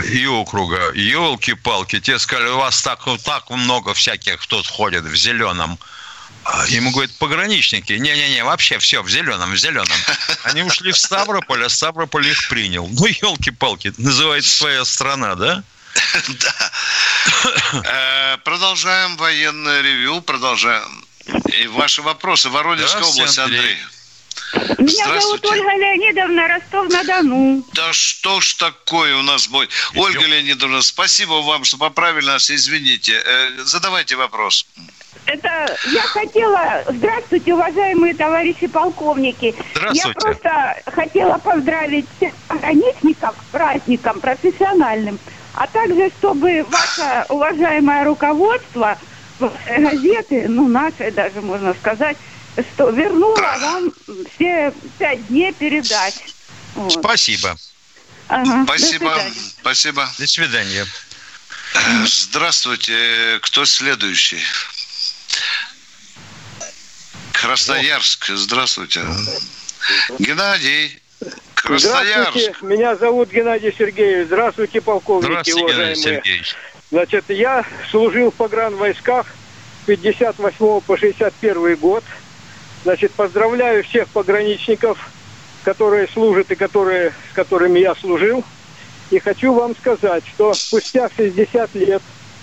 и 0.06 0.26
округа, 0.26 0.92
елки-палки, 0.94 2.00
те 2.00 2.20
сказали, 2.20 2.50
у 2.50 2.58
вас 2.58 2.82
так, 2.82 3.06
так 3.24 3.50
много 3.50 3.94
всяких 3.94 4.46
тут 4.48 4.68
ходит 4.68 5.04
в 5.04 5.16
зеленом, 5.16 5.78
А, 6.44 6.66
ему 6.68 6.92
говорят, 6.92 7.12
пограничники. 7.18 7.94
Не-не-не, 7.94 8.44
вообще 8.44 8.80
все 8.80 9.02
в 9.04 9.10
зеленом, 9.10 9.52
в 9.52 9.58
зеленом. 9.58 9.98
Они 10.44 10.64
ушли 10.64 10.92
в 10.94 10.98
Ставрополь, 10.98 11.66
а 11.66 11.70
Ставрополь 11.70 12.28
их 12.28 12.48
принял. 12.48 12.88
Ну, 12.88 13.06
елки-палки, 13.06 13.94
называется 13.98 14.52
своя 14.58 14.86
страна, 14.86 15.36
да? 15.36 15.64
Да. 16.28 16.72
Э, 17.84 18.38
продолжаем 18.44 19.18
военное 19.18 19.82
ревю, 19.82 20.22
продолжаем. 20.22 21.06
И 21.60 21.68
ваши 21.68 22.02
вопросы. 22.02 22.50
Воронежская 22.50 23.04
область, 23.04 23.40
Андрей. 23.40 23.78
Меня 24.54 25.20
зовут 25.20 25.46
Ольга 25.46 25.72
Леонидовна, 25.72 26.48
Ростов-на-Дону. 26.48 27.64
Да 27.74 27.92
что 27.92 28.40
ж 28.40 28.54
такое 28.54 29.16
у 29.18 29.22
нас 29.22 29.48
будет? 29.48 29.70
Ольга 29.96 30.26
Леонидовна, 30.26 30.82
спасибо 30.82 31.34
вам, 31.42 31.64
что 31.66 31.78
поправили 31.78 32.26
нас, 32.26 32.50
извините. 32.50 33.22
Э, 33.26 33.50
задавайте 33.64 34.16
вопрос. 34.16 34.66
Это 35.26 35.78
я 35.92 36.02
хотела... 36.04 36.84
Здравствуйте, 36.88 37.54
уважаемые 37.54 38.14
товарищи 38.14 38.68
полковники. 38.68 39.54
Здравствуйте. 39.76 40.08
Я 40.08 40.14
просто 40.14 40.82
хотела 40.86 41.38
поздравить 41.40 42.06
всех 42.16 42.34
пограничников 42.48 43.36
с 43.36 43.52
праздником 43.52 44.22
профессиональным, 44.22 45.20
а 45.54 45.68
также, 45.68 46.10
чтобы 46.20 46.66
ваше 46.70 47.26
уважаемое 47.28 48.06
руководство, 48.06 48.98
газеты, 49.68 50.46
ну, 50.48 50.68
нашей 50.68 51.12
даже, 51.12 51.42
можно 51.42 51.74
сказать, 51.74 52.16
что 52.74 52.90
вернула 52.90 53.58
вам 53.60 53.94
все 54.34 54.74
пять 54.98 55.26
дней 55.28 55.54
передач. 55.54 56.14
Вот. 56.76 56.94
Спасибо. 56.94 57.56
Ага. 58.28 58.64
Спасибо. 58.66 59.16
До 59.16 59.32
Спасибо. 59.62 60.10
До 60.18 60.28
свидания. 60.28 60.86
Здравствуйте. 62.06 63.40
Кто 63.42 63.66
следующий? 63.66 64.42
Красноярск. 67.34 68.28
Здравствуйте. 68.30 69.06
Геннадий. 70.20 71.00
Красноярск. 71.56 72.32
Здравствуйте. 72.32 72.56
Меня 72.62 72.96
зовут 72.96 73.30
Геннадий 73.30 73.74
Сергеевич. 73.78 74.28
Здравствуйте, 74.28 74.82
полковники, 74.82 75.30
Здравствуйте, 75.30 75.64
уважаемые. 75.64 75.96
Геннадий 75.96 76.16
Сергеевич. 76.16 76.56
Значит, 76.90 77.26
я 77.30 77.66
служил 77.92 78.32
в 78.32 78.36
погранвойсках 78.36 79.28
с 79.28 79.86
58 79.88 80.82
по 80.82 80.98
61 80.98 81.76
год. 81.76 82.04
Значит, 82.84 83.12
поздравляю 83.14 83.84
всех 83.84 84.08
пограничников, 84.10 85.10
которые 85.64 86.08
служат 86.08 86.52
и 86.52 86.56
которые, 86.56 87.14
с 87.32 87.36
которыми 87.36 87.80
я 87.80 87.96
служил. 87.96 88.44
И 89.10 89.20
хочу 89.20 89.54
вам 89.54 89.76
сказать, 89.76 90.24
что 90.34 90.54
спустя 90.54 91.10
60 91.16 91.76
лет 91.76 92.02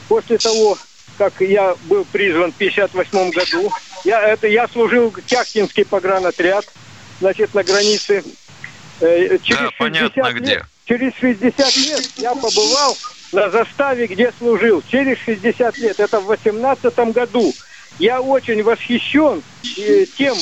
после 0.08 0.38
того, 0.38 0.78
как 1.18 1.40
я 1.40 1.74
был 1.84 2.04
призван 2.04 2.52
в 2.52 2.56
58 2.56 3.30
году, 3.30 3.72
я, 4.04 4.22
это, 4.22 4.46
я 4.46 4.68
служил 4.68 5.10
в 5.10 5.22
Тяхтинский 5.22 5.84
погранотряд, 5.84 6.66
значит, 7.20 7.54
на 7.54 7.62
границе. 7.62 8.22
Э, 9.00 9.38
через 9.42 9.60
да, 9.60 9.70
понятно 9.78 10.22
лет, 10.26 10.34
где. 10.36 10.66
Через 10.86 11.14
60 11.14 11.76
лет 11.76 12.04
я 12.16 12.34
побывал 12.34 12.96
на 13.32 13.50
заставе, 13.50 14.06
где 14.06 14.32
служил. 14.38 14.82
Через 14.88 15.18
60 15.18 15.78
лет, 15.78 16.00
это 16.00 16.20
в 16.20 16.26
18 16.26 16.98
году. 17.12 17.54
Я 17.98 18.20
очень 18.20 18.62
восхищен 18.62 19.42
э, 19.78 20.06
тем, 20.16 20.36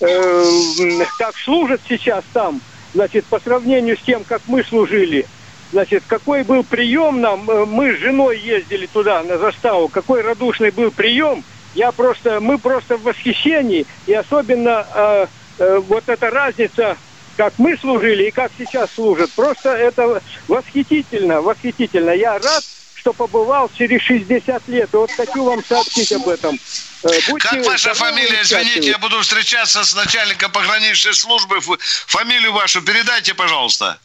э, 0.00 1.04
как 1.18 1.36
служат 1.44 1.80
сейчас 1.88 2.24
там, 2.32 2.60
значит, 2.94 3.24
по 3.26 3.40
сравнению 3.40 3.96
с 3.96 4.00
тем, 4.02 4.24
как 4.24 4.42
мы 4.46 4.62
служили. 4.64 5.26
Значит, 5.72 6.02
какой 6.06 6.44
был 6.44 6.64
прием 6.64 7.20
нам, 7.20 7.48
э, 7.50 7.64
мы 7.64 7.94
с 7.94 7.98
женой 7.98 8.38
ездили 8.38 8.86
туда, 8.86 9.22
на 9.22 9.38
заставу, 9.38 9.88
какой 9.88 10.22
радушный 10.22 10.70
был 10.70 10.90
прием, 10.90 11.44
я 11.74 11.92
просто, 11.92 12.40
мы 12.40 12.58
просто 12.58 12.96
в 12.96 13.02
восхищении, 13.02 13.86
и 14.06 14.14
особенно 14.14 14.86
э, 14.94 15.26
э, 15.58 15.78
вот 15.78 16.04
эта 16.08 16.30
разница, 16.30 16.96
как 17.36 17.54
мы 17.58 17.76
служили 17.76 18.24
и 18.24 18.30
как 18.30 18.50
сейчас 18.58 18.90
служат, 18.94 19.30
просто 19.32 19.70
это 19.70 20.22
восхитительно, 20.48 21.40
восхитительно. 21.40 22.10
Я 22.10 22.38
рад, 22.38 22.64
что 23.08 23.12
побывал 23.14 23.70
через 23.76 24.02
60 24.02 24.68
лет. 24.68 24.92
И 24.92 24.96
вот 24.96 25.10
хочу 25.12 25.44
вам 25.44 25.64
сообщить 25.64 26.12
об 26.12 26.28
этом. 26.28 26.58
Э, 27.04 27.08
будьте 27.28 27.48
как 27.48 27.64
ваша 27.64 27.94
фамилия? 27.94 28.42
Извините, 28.42 28.90
я 28.90 28.98
буду 28.98 29.20
встречаться 29.20 29.82
с 29.84 29.94
начальником 29.94 30.52
пограничной 30.52 31.14
службы. 31.14 31.60
Фамилию 31.60 32.52
вашу 32.52 32.82
передайте, 32.82 33.32
пожалуйста. 33.34 33.98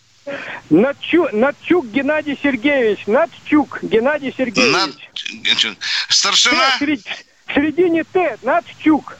Натчук, 0.70 1.34
Натчук 1.34 1.86
Геннадий 1.88 2.39
Сергеевич. 2.41 3.06
Натчук 3.08 3.80
Геннадий 3.82 4.34
Сергеевич. 4.38 4.74
Над... 4.74 5.78
Старшина? 6.08 6.78
Т, 6.80 6.97
в 7.47 7.54
середине 7.54 8.06
Т. 8.06 8.38
Натчук. 8.41 9.18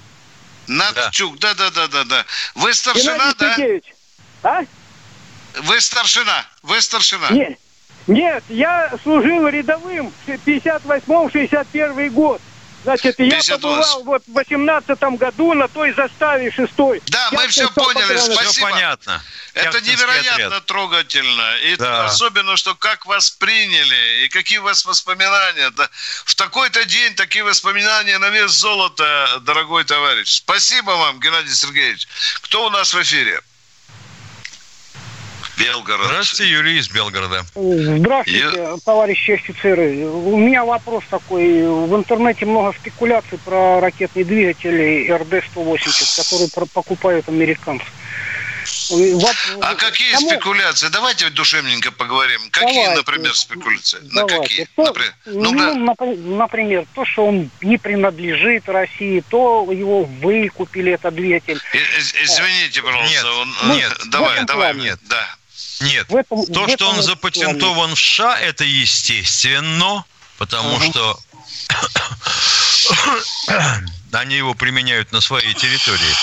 Натчук, 0.68 1.40
да, 1.40 1.54
да, 1.56 1.70
да, 1.72 1.88
да, 1.88 2.04
да. 2.06 2.26
Вы 2.56 2.74
старшина, 2.74 3.18
Геннадий 3.18 3.36
да? 3.40 3.56
Сергеевич. 3.56 3.84
А? 4.44 4.62
Вы 5.64 5.82
старшина. 5.82 6.46
Вы 6.62 6.82
старшина. 6.82 7.30
Нет, 7.32 7.60
нет, 8.08 8.44
я 8.50 8.94
служил 9.04 9.48
рядовым 9.48 10.12
в 10.26 10.30
58-61 10.30 12.10
год. 12.10 12.42
Значит, 12.84 13.18
я 13.20 13.40
побывал 13.50 14.04
вот 14.04 14.24
в 14.28 14.34
18 14.34 15.02
году 15.18 15.54
на 15.54 15.70
той 15.70 15.94
заставе 15.94 16.52
шестой. 16.52 17.02
Да, 17.08 17.30
мы 17.32 17.48
все 17.48 17.70
поняли, 17.70 18.18
спасибо. 18.18 18.52
Все 18.52 18.62
понятно. 18.62 19.24
Это 19.54 19.80
невероятно 19.82 20.48
отряд. 20.48 20.66
трогательно. 20.66 21.56
И 21.64 21.78
да. 21.78 22.06
особенно, 22.06 22.58
что 22.58 22.76
как 22.76 23.06
вас 23.06 23.32
приняли, 23.32 24.26
и 24.26 24.30
какие 24.30 24.58
у 24.58 24.64
вас 24.64 24.84
воспоминания. 24.86 25.70
Да, 25.72 25.90
в 26.26 26.36
такой-то 26.36 26.84
день 26.86 27.16
такие 27.16 27.46
воспоминания 27.46 28.18
на 28.18 28.30
вес 28.30 28.52
золота, 28.52 29.40
дорогой 29.42 29.86
товарищ. 29.86 30.38
Спасибо 30.38 30.92
вам, 30.92 31.22
Геннадий 31.22 31.54
Сергеевич. 31.54 32.08
Кто 32.42 32.66
у 32.66 32.70
нас 32.70 32.94
в 32.94 33.02
эфире? 33.02 33.42
Белгород. 35.58 36.08
Здравствуйте, 36.08 36.52
Юрий 36.52 36.78
из 36.80 36.90
Белгорода. 36.90 37.46
Здравствуйте, 37.56 38.40
Я... 38.40 38.76
товарищи 38.84 39.32
офицеры. 39.32 40.06
У 40.06 40.38
меня 40.38 40.66
вопрос 40.66 41.04
такой. 41.10 41.64
В 41.64 41.96
интернете 41.96 42.46
много 42.46 42.74
спекуляций 42.74 43.38
про 43.40 43.80
ракетные 43.80 44.26
двигатели 44.26 45.08
РД-180, 45.10 46.18
которые 46.18 46.68
покупают 46.74 47.30
американцы. 47.30 47.86
А 49.62 49.76
какие 49.76 50.14
Кому? 50.14 50.30
спекуляции? 50.30 50.88
Давайте 50.90 51.30
душевненько 51.30 51.92
поговорим. 51.92 52.42
Какие, 52.52 52.84
давайте, 52.84 52.96
например, 52.96 53.36
спекуляции? 53.36 54.00
Давайте. 54.04 54.36
На 54.36 54.42
какие? 54.42 54.68
То, 54.76 54.84
например, 54.84 55.14
ну, 55.26 55.52
ну, 55.52 56.36
например, 56.38 56.86
то, 56.94 57.06
что 57.06 57.26
он 57.26 57.50
не 57.62 57.78
принадлежит 57.78 58.68
России, 58.70 59.24
то 59.30 59.68
его 59.72 60.04
выкупили, 60.04 60.94
этот 60.94 61.16
двигатель. 61.16 61.60
Извините, 61.74 62.82
пожалуйста. 62.82 63.14
Нет, 63.14 63.26
он, 63.26 63.56
ну, 63.64 63.76
нет, 63.76 63.98
давай, 64.08 64.46
давай, 64.46 64.76
нет, 64.76 65.00
да. 65.04 65.36
Нет, 65.82 66.08
в 66.10 66.16
этом, 66.16 66.46
то, 66.46 66.66
в 66.66 66.70
что 66.70 66.90
он 66.90 67.02
запатентован 67.02 67.96
в 67.96 68.00
США, 68.00 68.40
это 68.40 68.64
естественно, 68.64 70.06
потому 70.38 70.78
uh 70.78 70.90
что 70.90 71.20
они 74.12 74.36
его 74.36 74.54
применяют 74.54 75.12
на 75.12 75.22
своей 75.22 75.54
территории. 75.54 76.16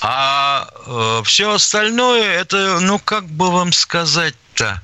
А 0.00 0.68
э, 0.86 1.22
все 1.24 1.52
остальное, 1.52 2.40
это, 2.40 2.78
ну, 2.80 2.98
как 2.98 3.26
бы 3.26 3.50
вам 3.50 3.72
сказать-то? 3.72 4.82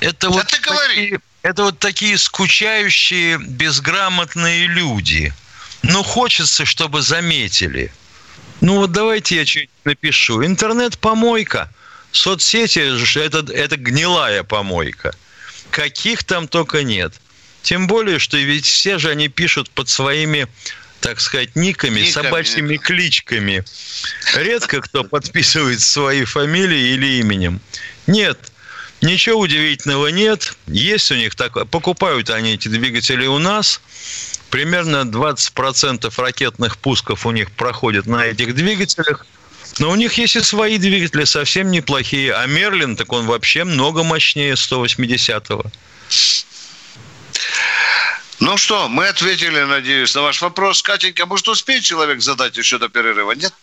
Это 0.00 0.28
да 0.28 0.30
вот 0.30 0.46
ты 0.46 0.60
такие, 0.60 1.20
это 1.42 1.64
вот 1.64 1.78
такие 1.78 2.16
скучающие, 2.16 3.36
безграмотные 3.38 4.66
люди. 4.66 5.34
Ну, 5.82 6.02
хочется, 6.02 6.64
чтобы 6.64 7.02
заметили. 7.02 7.92
Ну, 8.62 8.76
вот 8.76 8.92
давайте 8.92 9.36
я 9.36 9.44
что-нибудь 9.44 9.70
напишу. 9.84 10.46
Интернет-помойка. 10.46 11.68
Соцсети 12.12 12.78
это, 13.18 13.52
это 13.52 13.76
гнилая 13.76 14.44
помойка. 14.44 15.14
Каких 15.70 16.22
там 16.22 16.46
только 16.46 16.84
нет. 16.84 17.12
Тем 17.62 17.88
более, 17.88 18.20
что 18.20 18.36
ведь 18.36 18.64
все 18.64 18.98
же 18.98 19.10
они 19.10 19.28
пишут 19.28 19.68
под 19.70 19.88
своими 19.88 20.46
так 21.00 21.20
сказать, 21.20 21.56
никами, 21.56 21.98
никами 21.98 22.10
собачьими 22.12 22.76
это. 22.76 22.84
кличками. 22.84 23.64
Редко 24.36 24.80
кто 24.80 25.02
подписывает 25.02 25.80
свои 25.80 26.22
фамилии 26.22 26.94
или 26.94 27.18
именем. 27.18 27.60
Нет, 28.06 28.51
ничего 29.02 29.40
удивительного 29.40 30.08
нет. 30.08 30.56
Есть 30.66 31.10
у 31.10 31.14
них 31.14 31.34
так, 31.34 31.68
покупают 31.68 32.30
они 32.30 32.54
эти 32.54 32.68
двигатели 32.68 33.26
у 33.26 33.38
нас. 33.38 33.80
Примерно 34.50 35.02
20% 35.02 36.12
ракетных 36.16 36.78
пусков 36.78 37.26
у 37.26 37.30
них 37.30 37.50
проходит 37.52 38.06
на 38.06 38.26
этих 38.26 38.54
двигателях. 38.54 39.26
Но 39.78 39.90
у 39.90 39.94
них 39.94 40.14
есть 40.18 40.36
и 40.36 40.40
свои 40.40 40.78
двигатели, 40.78 41.24
совсем 41.24 41.70
неплохие. 41.70 42.34
А 42.34 42.46
Мерлин, 42.46 42.96
так 42.96 43.12
он 43.12 43.26
вообще 43.26 43.64
много 43.64 44.02
мощнее 44.02 44.54
180-го. 44.54 45.64
Ну 48.40 48.56
что, 48.56 48.88
мы 48.88 49.06
ответили, 49.08 49.60
надеюсь, 49.62 50.14
на 50.14 50.22
ваш 50.22 50.42
вопрос. 50.42 50.82
Катенька, 50.82 51.26
может, 51.26 51.48
успеет 51.48 51.84
человек 51.84 52.20
задать 52.20 52.56
еще 52.56 52.78
до 52.78 52.88
перерыва? 52.88 53.32
Нет? 53.32 53.54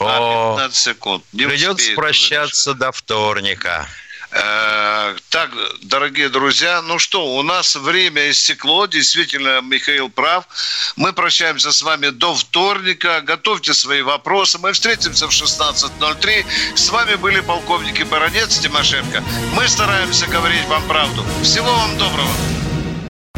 О, 0.00 0.54
а, 0.54 0.56
15 0.56 0.76
секунд. 0.76 1.24
Не 1.32 1.46
придется 1.46 1.92
прощаться 1.92 2.74
до 2.74 2.90
вторника. 2.90 3.86
Э, 4.34 5.14
так, 5.28 5.50
дорогие 5.82 6.28
друзья, 6.28 6.82
ну 6.82 6.98
что, 6.98 7.36
у 7.36 7.42
нас 7.42 7.76
время 7.76 8.30
истекло. 8.30 8.86
Действительно, 8.86 9.60
Михаил 9.60 10.08
прав. 10.08 10.44
Мы 10.96 11.12
прощаемся 11.12 11.70
с 11.70 11.82
вами 11.82 12.08
до 12.08 12.34
вторника. 12.34 13.20
Готовьте 13.20 13.74
свои 13.74 14.02
вопросы. 14.02 14.58
Мы 14.58 14.72
встретимся 14.72 15.28
в 15.28 15.30
16.03. 15.30 16.44
С 16.74 16.90
вами 16.90 17.14
были 17.14 17.40
полковники 17.40 18.02
Баранец, 18.02 18.58
Тимошенко. 18.58 19.22
Мы 19.54 19.68
стараемся 19.68 20.26
говорить 20.26 20.64
вам 20.66 20.82
правду. 20.88 21.24
Всего 21.42 21.72
вам 21.72 21.96
доброго. 21.98 22.63